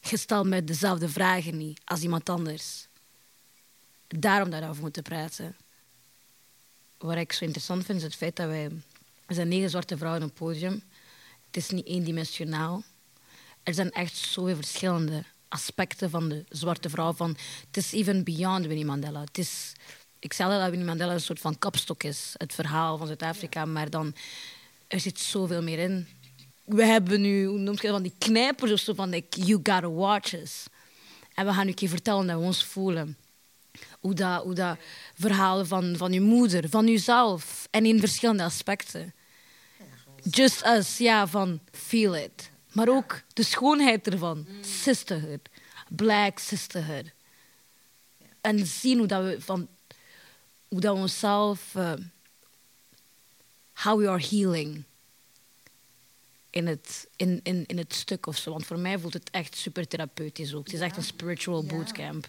Je 0.00 0.16
stelt 0.16 0.46
me 0.46 0.64
dezelfde 0.64 1.08
vragen 1.08 1.56
niet 1.56 1.80
als 1.84 2.02
iemand 2.02 2.28
anders. 2.28 2.86
Daarom 4.08 4.50
daarover 4.50 4.82
moeten 4.82 5.02
praten. 5.02 5.56
Wat 6.98 7.16
ik 7.16 7.32
zo 7.32 7.44
interessant 7.44 7.84
vind, 7.84 7.98
is 7.98 8.04
het 8.04 8.14
feit 8.14 8.36
dat 8.36 8.46
wij 8.46 8.70
Er 9.26 9.34
zijn 9.34 9.48
negen 9.48 9.70
zwarte 9.70 9.96
vrouwen 9.96 10.22
op 10.22 10.28
het 10.28 10.38
podium. 10.38 10.82
Het 11.46 11.56
is 11.56 11.70
niet 11.70 11.86
eendimensionaal. 11.86 12.82
Er 13.62 13.74
zijn 13.74 13.90
echt 13.90 14.16
zoveel 14.16 14.56
verschillende 14.56 15.24
aspecten 15.48 16.10
van 16.10 16.28
de 16.28 16.44
zwarte 16.48 16.90
vrouw. 16.90 17.12
Van, 17.12 17.36
het 17.66 17.76
is 17.76 17.92
even 17.92 18.24
beyond 18.24 18.66
Winnie 18.66 18.84
Mandela. 18.84 19.20
Het 19.20 19.38
is, 19.38 19.72
ik 20.24 20.32
zei 20.32 20.58
dat 20.58 20.70
Winnie 20.70 20.86
Mandela 20.86 21.12
een 21.12 21.20
soort 21.20 21.40
van 21.40 21.58
kapstok 21.58 22.02
is. 22.02 22.34
Het 22.36 22.54
verhaal 22.54 22.98
van 22.98 23.06
Zuid-Afrika. 23.06 23.64
Maar 23.64 23.90
dan, 23.90 24.14
er 24.88 25.00
zit 25.00 25.18
zoveel 25.18 25.62
meer 25.62 25.78
in. 25.78 26.08
We 26.64 26.84
hebben 26.84 27.20
nu, 27.20 27.44
hoe 27.46 27.58
noem 27.58 27.74
je 27.74 27.80
dat, 27.80 27.90
van 27.90 28.02
die 28.02 28.14
knijpers 28.18 28.72
of 28.72 28.78
zo 28.78 28.94
van, 28.94 29.08
like, 29.08 29.40
you 29.40 29.60
gotta 29.62 29.90
watch 29.90 30.32
us. 30.32 30.66
En 31.34 31.46
we 31.46 31.52
gaan 31.52 31.64
nu 31.64 31.68
een 31.68 31.74
keer 31.74 31.88
vertellen 31.88 32.26
dat 32.26 32.38
we 32.38 32.44
ons 32.44 32.64
voelen. 32.64 33.16
Hoe 34.00 34.14
dat, 34.14 34.42
hoe 34.42 34.54
dat 34.54 34.78
verhalen 35.14 35.66
van, 35.66 35.96
van 35.96 36.12
je 36.12 36.20
moeder, 36.20 36.68
van 36.68 36.86
jezelf. 36.86 37.68
En 37.70 37.86
in 37.86 38.00
verschillende 38.00 38.42
aspecten. 38.42 39.14
Just 40.30 40.66
us, 40.66 40.98
ja, 40.98 41.26
van 41.26 41.60
feel 41.70 42.16
it. 42.16 42.50
Maar 42.72 42.88
ook 42.88 43.22
de 43.32 43.42
schoonheid 43.42 44.06
ervan. 44.06 44.46
Sisterhood. 44.60 45.48
Black 45.88 46.38
sisterhood. 46.38 47.04
En 48.40 48.66
zien 48.66 48.98
hoe 48.98 49.06
dat 49.06 49.24
we 49.24 49.40
van 49.40 49.68
hoe 50.74 50.82
dat 50.82 50.94
we 50.94 51.02
onszelf 51.02 51.74
uh, 51.76 51.92
how 53.72 53.98
we 53.98 54.08
are 54.08 54.26
healing 54.30 54.84
in 56.50 56.66
het, 56.66 57.08
in, 57.16 57.40
in, 57.42 57.66
in 57.66 57.78
het 57.78 57.94
stuk 57.94 58.26
of 58.26 58.36
zo. 58.36 58.50
Want 58.50 58.66
voor 58.66 58.78
mij 58.78 58.98
voelt 58.98 59.12
het 59.12 59.30
echt 59.30 59.56
super 59.56 59.88
therapeutisch 59.88 60.54
ook. 60.54 60.64
Het 60.64 60.74
is 60.74 60.80
echt 60.80 60.96
een 60.96 61.02
spiritual 61.02 61.64
bootcamp. 61.64 62.28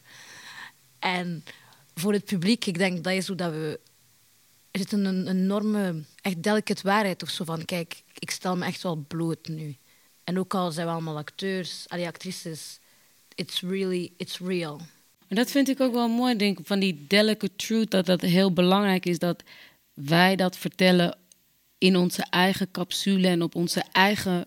En 1.00 1.44
voor 1.96 2.14
het 2.14 2.26
publiek, 2.26 2.66
ik 2.66 2.78
denk 2.78 3.04
dat 3.04 3.14
is 3.14 3.28
hoe 3.28 3.36
dat 3.36 3.52
we. 3.52 3.80
Er 4.72 4.80
zit 4.80 4.92
een, 4.92 5.06
een 5.06 5.28
enorme, 5.28 6.04
echt 6.22 6.44
delicate 6.44 6.84
waarheid 6.84 7.24
of 7.24 7.30
zo 7.30 7.44
van: 7.44 7.66
kijk, 7.66 8.04
ik 8.20 8.32
stel 8.32 8.58
me 8.58 8.66
echt 8.66 8.84
wel 8.84 8.96
bloot 8.96 9.48
nu. 9.48 9.78
En 10.24 10.40
ook 10.40 10.54
al 10.54 10.72
zijn 10.72 10.88
we 10.88 10.94
allemaal 10.94 11.18
acteurs, 11.18 11.86
alle 11.88 12.08
actrices, 12.08 12.80
it's 13.36 13.62
really, 13.62 14.12
it's 14.18 14.40
real. 14.40 14.82
En 15.28 15.36
dat 15.36 15.52
vind 15.52 15.70
ik 15.70 15.80
ook 15.80 15.94
wel 15.94 16.08
mooi, 16.08 16.36
denk 16.36 16.60
van 16.64 16.80
die 16.80 17.06
delicate 17.08 17.56
truth, 17.56 17.92
dat 17.92 18.06
dat 18.06 18.22
heel 18.22 18.54
belangrijk 18.54 19.06
is 19.06 19.20
dat 19.20 19.44
wij 19.94 20.36
dat 20.36 20.58
vertellen 20.58 21.18
in 21.78 21.96
onze 21.96 22.26
eigen 22.30 22.72
capsule 22.72 23.28
en 23.28 23.42
op 23.42 23.56
onze 23.56 23.84
eigen 23.92 24.46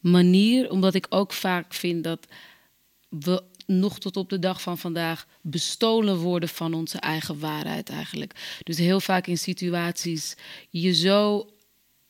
manier. 0.00 0.70
Omdat 0.70 0.94
ik 0.94 1.06
ook 1.08 1.32
vaak 1.32 1.74
vind 1.74 2.04
dat 2.04 2.26
we 3.08 3.42
nog 3.66 3.98
tot 3.98 4.16
op 4.16 4.28
de 4.28 4.38
dag 4.38 4.62
van 4.62 4.78
vandaag 4.78 5.26
bestolen 5.40 6.16
worden 6.16 6.48
van 6.48 6.74
onze 6.74 6.98
eigen 6.98 7.38
waarheid 7.40 7.88
eigenlijk. 7.88 8.58
Dus 8.62 8.78
heel 8.78 9.00
vaak 9.00 9.26
in 9.26 9.38
situaties 9.38 10.36
je 10.70 10.94
zo 10.94 11.50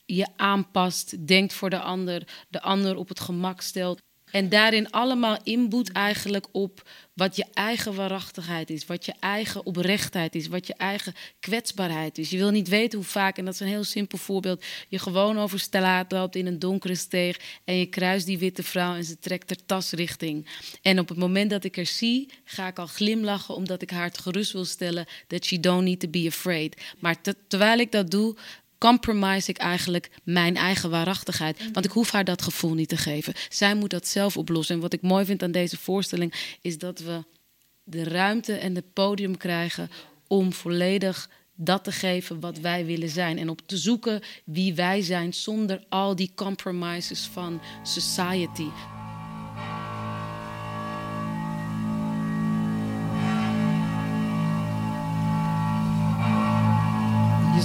je 0.05 0.27
aanpast, 0.35 1.27
denkt 1.27 1.53
voor 1.53 1.69
de 1.69 1.79
ander, 1.79 2.27
de 2.49 2.61
ander 2.61 2.95
op 2.95 3.09
het 3.09 3.19
gemak 3.19 3.61
stelt. 3.61 4.01
En 4.31 4.49
daarin 4.49 4.91
allemaal 4.91 5.37
inboet 5.43 5.91
eigenlijk 5.91 6.47
op 6.51 6.89
wat 7.13 7.35
je 7.35 7.45
eigen 7.53 7.95
waarachtigheid 7.95 8.69
is, 8.69 8.85
wat 8.85 9.05
je 9.05 9.13
eigen 9.19 9.65
oprechtheid 9.65 10.35
is, 10.35 10.47
wat 10.47 10.67
je 10.67 10.73
eigen 10.73 11.13
kwetsbaarheid 11.39 12.17
is. 12.17 12.29
Je 12.29 12.37
wil 12.37 12.49
niet 12.49 12.67
weten 12.67 12.99
hoe 12.99 13.07
vaak, 13.07 13.37
en 13.37 13.45
dat 13.45 13.53
is 13.53 13.59
een 13.59 13.67
heel 13.67 13.83
simpel 13.83 14.17
voorbeeld, 14.17 14.63
je 14.87 14.99
gewoon 14.99 15.39
over 15.39 15.59
straat 15.59 16.11
loopt 16.11 16.35
in 16.35 16.47
een 16.47 16.59
donkere 16.59 16.95
steeg 16.95 17.39
en 17.65 17.75
je 17.75 17.85
kruist 17.85 18.25
die 18.25 18.37
witte 18.37 18.63
vrouw 18.63 18.95
en 18.95 19.03
ze 19.03 19.19
trekt 19.19 19.49
haar 19.49 19.65
tas 19.65 19.91
richting. 19.91 20.47
En 20.81 20.99
op 20.99 21.09
het 21.09 21.17
moment 21.17 21.49
dat 21.49 21.63
ik 21.63 21.75
haar 21.75 21.85
zie, 21.85 22.29
ga 22.43 22.67
ik 22.67 22.79
al 22.79 22.87
glimlachen 22.87 23.55
omdat 23.55 23.81
ik 23.81 23.89
haar 23.89 24.05
het 24.05 24.17
gerust 24.17 24.51
wil 24.51 24.65
stellen 24.65 25.05
that 25.27 25.45
she 25.45 25.59
don't 25.59 25.83
need 25.83 25.99
to 25.99 26.07
be 26.07 26.25
afraid. 26.27 26.81
Maar 26.99 27.15
terwijl 27.47 27.79
ik 27.79 27.91
dat 27.91 28.11
doe, 28.11 28.35
compromise 28.81 29.49
ik 29.49 29.57
eigenlijk 29.57 30.09
mijn 30.23 30.55
eigen 30.55 30.89
waarachtigheid. 30.89 31.71
Want 31.73 31.85
ik 31.85 31.91
hoef 31.91 32.11
haar 32.11 32.23
dat 32.23 32.41
gevoel 32.41 32.73
niet 32.73 32.89
te 32.89 32.97
geven. 32.97 33.33
Zij 33.49 33.75
moet 33.75 33.89
dat 33.89 34.07
zelf 34.07 34.37
oplossen. 34.37 34.75
En 34.75 34.81
wat 34.81 34.93
ik 34.93 35.01
mooi 35.01 35.25
vind 35.25 35.43
aan 35.43 35.51
deze 35.51 35.77
voorstelling 35.77 36.57
is 36.61 36.77
dat 36.77 36.99
we 36.99 37.23
de 37.83 38.03
ruimte 38.03 38.53
en 38.53 38.75
het 38.75 38.93
podium 38.93 39.37
krijgen 39.37 39.89
om 40.27 40.53
volledig 40.53 41.29
dat 41.55 41.83
te 41.83 41.91
geven 41.91 42.39
wat 42.39 42.57
wij 42.57 42.85
willen 42.85 43.09
zijn. 43.09 43.37
En 43.37 43.49
op 43.49 43.61
te 43.65 43.77
zoeken 43.77 44.21
wie 44.45 44.73
wij 44.75 45.01
zijn 45.01 45.33
zonder 45.33 45.83
al 45.89 46.15
die 46.15 46.31
compromises 46.35 47.29
van 47.33 47.61
society. 47.83 48.67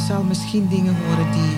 Zal 0.07 0.23
misschien 0.23 0.69
dingen 0.69 0.97
horen 0.97 1.33
die 1.33 1.57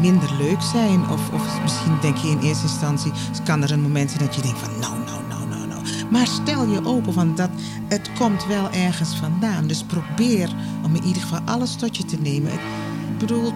minder 0.00 0.34
leuk 0.38 0.62
zijn. 0.62 1.10
Of, 1.10 1.32
of 1.32 1.62
misschien 1.62 1.96
denk 2.00 2.16
je 2.16 2.28
in 2.28 2.38
eerste 2.38 2.66
instantie, 2.66 3.12
kan 3.44 3.62
er 3.62 3.70
een 3.70 3.82
moment 3.82 4.10
zijn 4.10 4.24
dat 4.24 4.34
je 4.34 4.42
denkt 4.42 4.58
van 4.58 4.78
nou, 4.78 4.98
nou, 5.04 5.22
nou, 5.28 5.48
nou, 5.48 5.66
nou. 5.66 5.82
Maar 6.10 6.26
stel 6.26 6.66
je 6.66 6.84
open 6.84 7.12
van 7.12 7.34
dat 7.34 7.50
het 7.88 8.10
komt 8.18 8.46
wel 8.46 8.70
ergens 8.70 9.14
vandaan. 9.14 9.66
Dus 9.66 9.82
probeer 9.82 10.50
om 10.84 10.94
in 10.94 11.04
ieder 11.04 11.22
geval 11.22 11.40
alles 11.44 11.74
tot 11.74 11.96
je 11.96 12.04
te 12.04 12.16
nemen. 12.20 12.52
Ik 12.52 12.60
bedoel, 13.18 13.52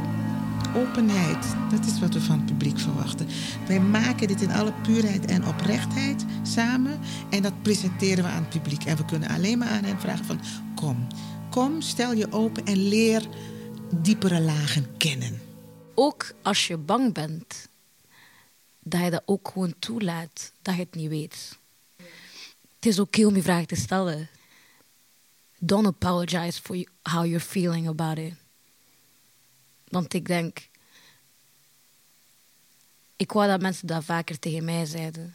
openheid, 0.74 1.46
dat 1.70 1.86
is 1.86 2.00
wat 2.00 2.14
we 2.14 2.20
van 2.20 2.36
het 2.36 2.46
publiek 2.46 2.78
verwachten. 2.78 3.26
Wij 3.66 3.80
maken 3.80 4.28
dit 4.28 4.42
in 4.42 4.52
alle 4.52 4.72
puurheid 4.82 5.24
en 5.24 5.46
oprechtheid 5.46 6.24
samen 6.42 6.98
en 7.30 7.42
dat 7.42 7.62
presenteren 7.62 8.24
we 8.24 8.30
aan 8.30 8.46
het 8.48 8.48
publiek. 8.48 8.84
En 8.84 8.96
we 8.96 9.04
kunnen 9.04 9.28
alleen 9.28 9.58
maar 9.58 9.68
aan 9.68 9.84
hen 9.84 10.00
vragen 10.00 10.24
van 10.24 10.40
kom, 10.74 11.06
kom, 11.50 11.80
stel 11.80 12.12
je 12.12 12.32
open 12.32 12.64
en 12.64 12.88
leer 12.88 13.22
diepere 13.96 14.40
lagen 14.40 14.96
kennen. 14.96 15.40
Ook 15.94 16.32
als 16.42 16.66
je 16.66 16.76
bang 16.76 17.14
bent, 17.14 17.68
dat 18.78 19.00
je 19.00 19.10
dat 19.10 19.22
ook 19.24 19.48
gewoon 19.48 19.74
toelaat, 19.78 20.52
dat 20.62 20.74
je 20.74 20.80
het 20.80 20.94
niet 20.94 21.08
weet. 21.08 21.58
Het 22.74 22.86
is 22.86 22.98
oké 22.98 23.26
om 23.26 23.34
je 23.34 23.42
vraag 23.42 23.66
te 23.66 23.76
stellen. 23.76 24.28
Don't 25.58 25.86
apologize 25.86 26.60
for 26.62 26.76
how 27.02 27.24
you're 27.24 27.40
feeling 27.40 27.88
about 27.88 28.18
it. 28.18 28.34
Want 29.88 30.14
ik 30.14 30.26
denk, 30.26 30.68
ik 33.16 33.32
wou 33.32 33.48
dat 33.48 33.60
mensen 33.60 33.86
dat 33.86 34.04
vaker 34.04 34.38
tegen 34.38 34.64
mij 34.64 34.84
zeiden. 34.84 35.34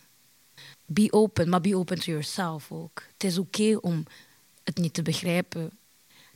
Be 0.85 1.11
open, 1.11 1.49
maar 1.49 1.61
be 1.61 1.77
open 1.77 1.99
to 1.99 2.11
yourself 2.11 2.71
ook. 2.71 3.03
Het 3.13 3.23
is 3.23 3.37
oké 3.37 3.77
om 3.81 4.05
het 4.63 4.77
niet 4.77 4.93
te 4.93 5.01
begrijpen. 5.01 5.77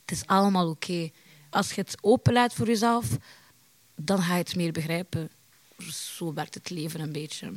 Het 0.02 0.12
is 0.12 0.26
allemaal 0.26 0.70
oké 0.70 1.12
als 1.50 1.74
je 1.74 1.82
het 1.82 1.98
openlaat 2.02 2.54
voor 2.54 2.68
jezelf, 2.68 3.18
dan 3.96 4.22
ga 4.22 4.34
je 4.34 4.44
het 4.44 4.56
meer 4.56 4.72
begrijpen. 4.72 5.30
Zo 5.92 6.34
werkt 6.34 6.54
het 6.54 6.70
leven 6.70 7.00
een 7.00 7.12
beetje. 7.12 7.52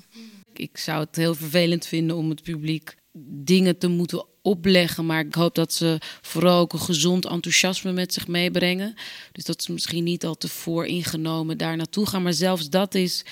Ik 0.53 0.79
zou 0.79 1.01
het 1.05 1.17
heel 1.17 1.35
vervelend 1.35 1.87
vinden 1.87 2.17
om 2.17 2.31
het 2.31 2.43
publiek 2.43 2.97
dingen 3.43 3.79
te 3.79 3.89
moeten 3.89 4.25
opleggen. 4.43 5.07
Maar 5.07 5.27
ik 5.27 5.35
hoop 5.35 5.55
dat 5.55 5.73
ze 5.73 5.99
vooral 6.21 6.61
ook 6.61 6.73
een 6.73 6.79
gezond 6.79 7.27
enthousiasme 7.27 7.93
met 7.93 8.13
zich 8.13 8.27
meebrengen. 8.27 8.95
Dus 9.33 9.45
dat 9.45 9.63
ze 9.63 9.73
misschien 9.73 10.05
niet 10.05 10.25
al 10.25 10.37
te 10.37 10.49
vooringenomen 10.49 11.59
daar 11.59 11.77
naartoe 11.77 12.07
gaan. 12.07 12.23
Maar 12.23 12.33
zelfs 12.33 12.71
dat 12.71 12.95
is, 12.95 13.25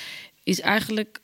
is 0.43 0.61
eigenlijk 0.61 1.21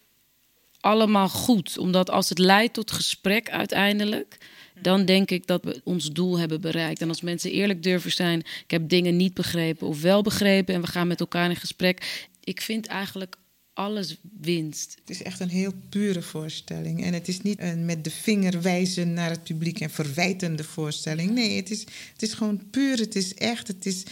allemaal 0.80 1.28
goed. 1.28 1.78
Omdat 1.78 2.10
als 2.10 2.28
het 2.28 2.38
leidt 2.38 2.74
tot 2.74 2.90
gesprek 2.90 3.50
uiteindelijk 3.50 4.38
dan 4.80 5.04
denk 5.04 5.30
ik 5.30 5.46
dat 5.46 5.64
we 5.64 5.80
ons 5.84 6.12
doel 6.12 6.38
hebben 6.38 6.60
bereikt. 6.60 7.00
En 7.00 7.08
als 7.08 7.20
mensen 7.20 7.50
eerlijk 7.50 7.82
durven 7.82 8.12
zijn, 8.12 8.38
ik 8.38 8.70
heb 8.70 8.88
dingen 8.88 9.16
niet 9.16 9.34
begrepen 9.34 9.86
of 9.86 10.00
wel 10.00 10.22
begrepen 10.22 10.74
en 10.74 10.80
we 10.80 10.86
gaan 10.86 11.06
met 11.06 11.20
elkaar 11.20 11.50
in 11.50 11.56
gesprek. 11.56 12.26
Ik 12.40 12.60
vind 12.60 12.86
eigenlijk 12.86 13.36
alles 13.74 14.16
winst. 14.40 14.96
Het 15.00 15.10
is 15.10 15.22
echt 15.22 15.40
een 15.40 15.48
heel 15.48 15.72
pure 15.88 16.22
voorstelling. 16.22 17.04
En 17.04 17.12
het 17.12 17.28
is 17.28 17.40
niet 17.40 17.60
een 17.60 17.84
met 17.84 18.04
de 18.04 18.10
vinger 18.10 18.62
wijzen 18.62 19.12
naar 19.12 19.30
het 19.30 19.44
publiek 19.44 19.80
en 19.80 19.90
verwijtende 19.90 20.64
voorstelling. 20.64 21.30
Nee, 21.30 21.56
het 21.56 21.70
is, 21.70 21.80
het 22.12 22.22
is 22.22 22.32
gewoon 22.32 22.70
puur. 22.70 22.98
Het 22.98 23.14
is 23.14 23.34
echt. 23.34 23.68
Het 23.68 23.86
is. 23.86 24.02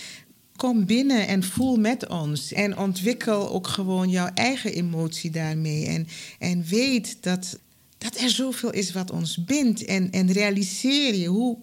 Kom 0.57 0.87
binnen 0.87 1.27
en 1.27 1.43
voel 1.43 1.77
met 1.77 2.09
ons. 2.09 2.53
En 2.53 2.79
ontwikkel 2.79 3.51
ook 3.51 3.67
gewoon 3.67 4.11
jouw 4.11 4.31
eigen 4.35 4.73
emotie 4.73 5.31
daarmee. 5.31 5.87
En, 5.87 6.09
en 6.39 6.65
weet 6.65 7.17
dat 7.21 7.59
dat 8.03 8.17
er 8.21 8.31
zoveel 8.31 8.73
is 8.73 8.93
wat 8.93 9.11
ons 9.11 9.45
bindt. 9.45 9.85
En, 9.85 10.11
en 10.11 10.33
realiseer 10.33 11.15
je 11.15 11.27
hoe 11.27 11.59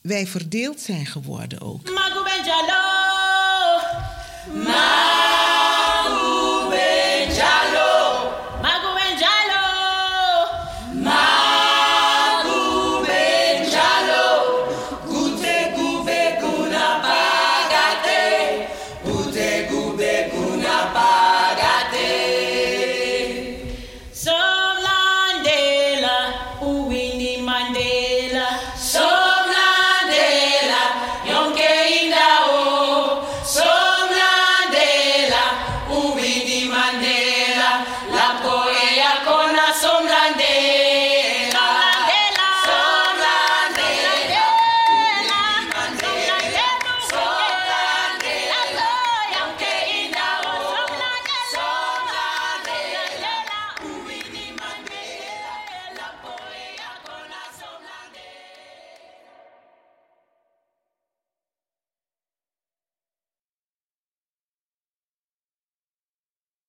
wij 0.00 0.26
verdeeld 0.26 0.80
zijn 0.80 1.06
geworden 1.06 1.60
ook. 1.60 1.90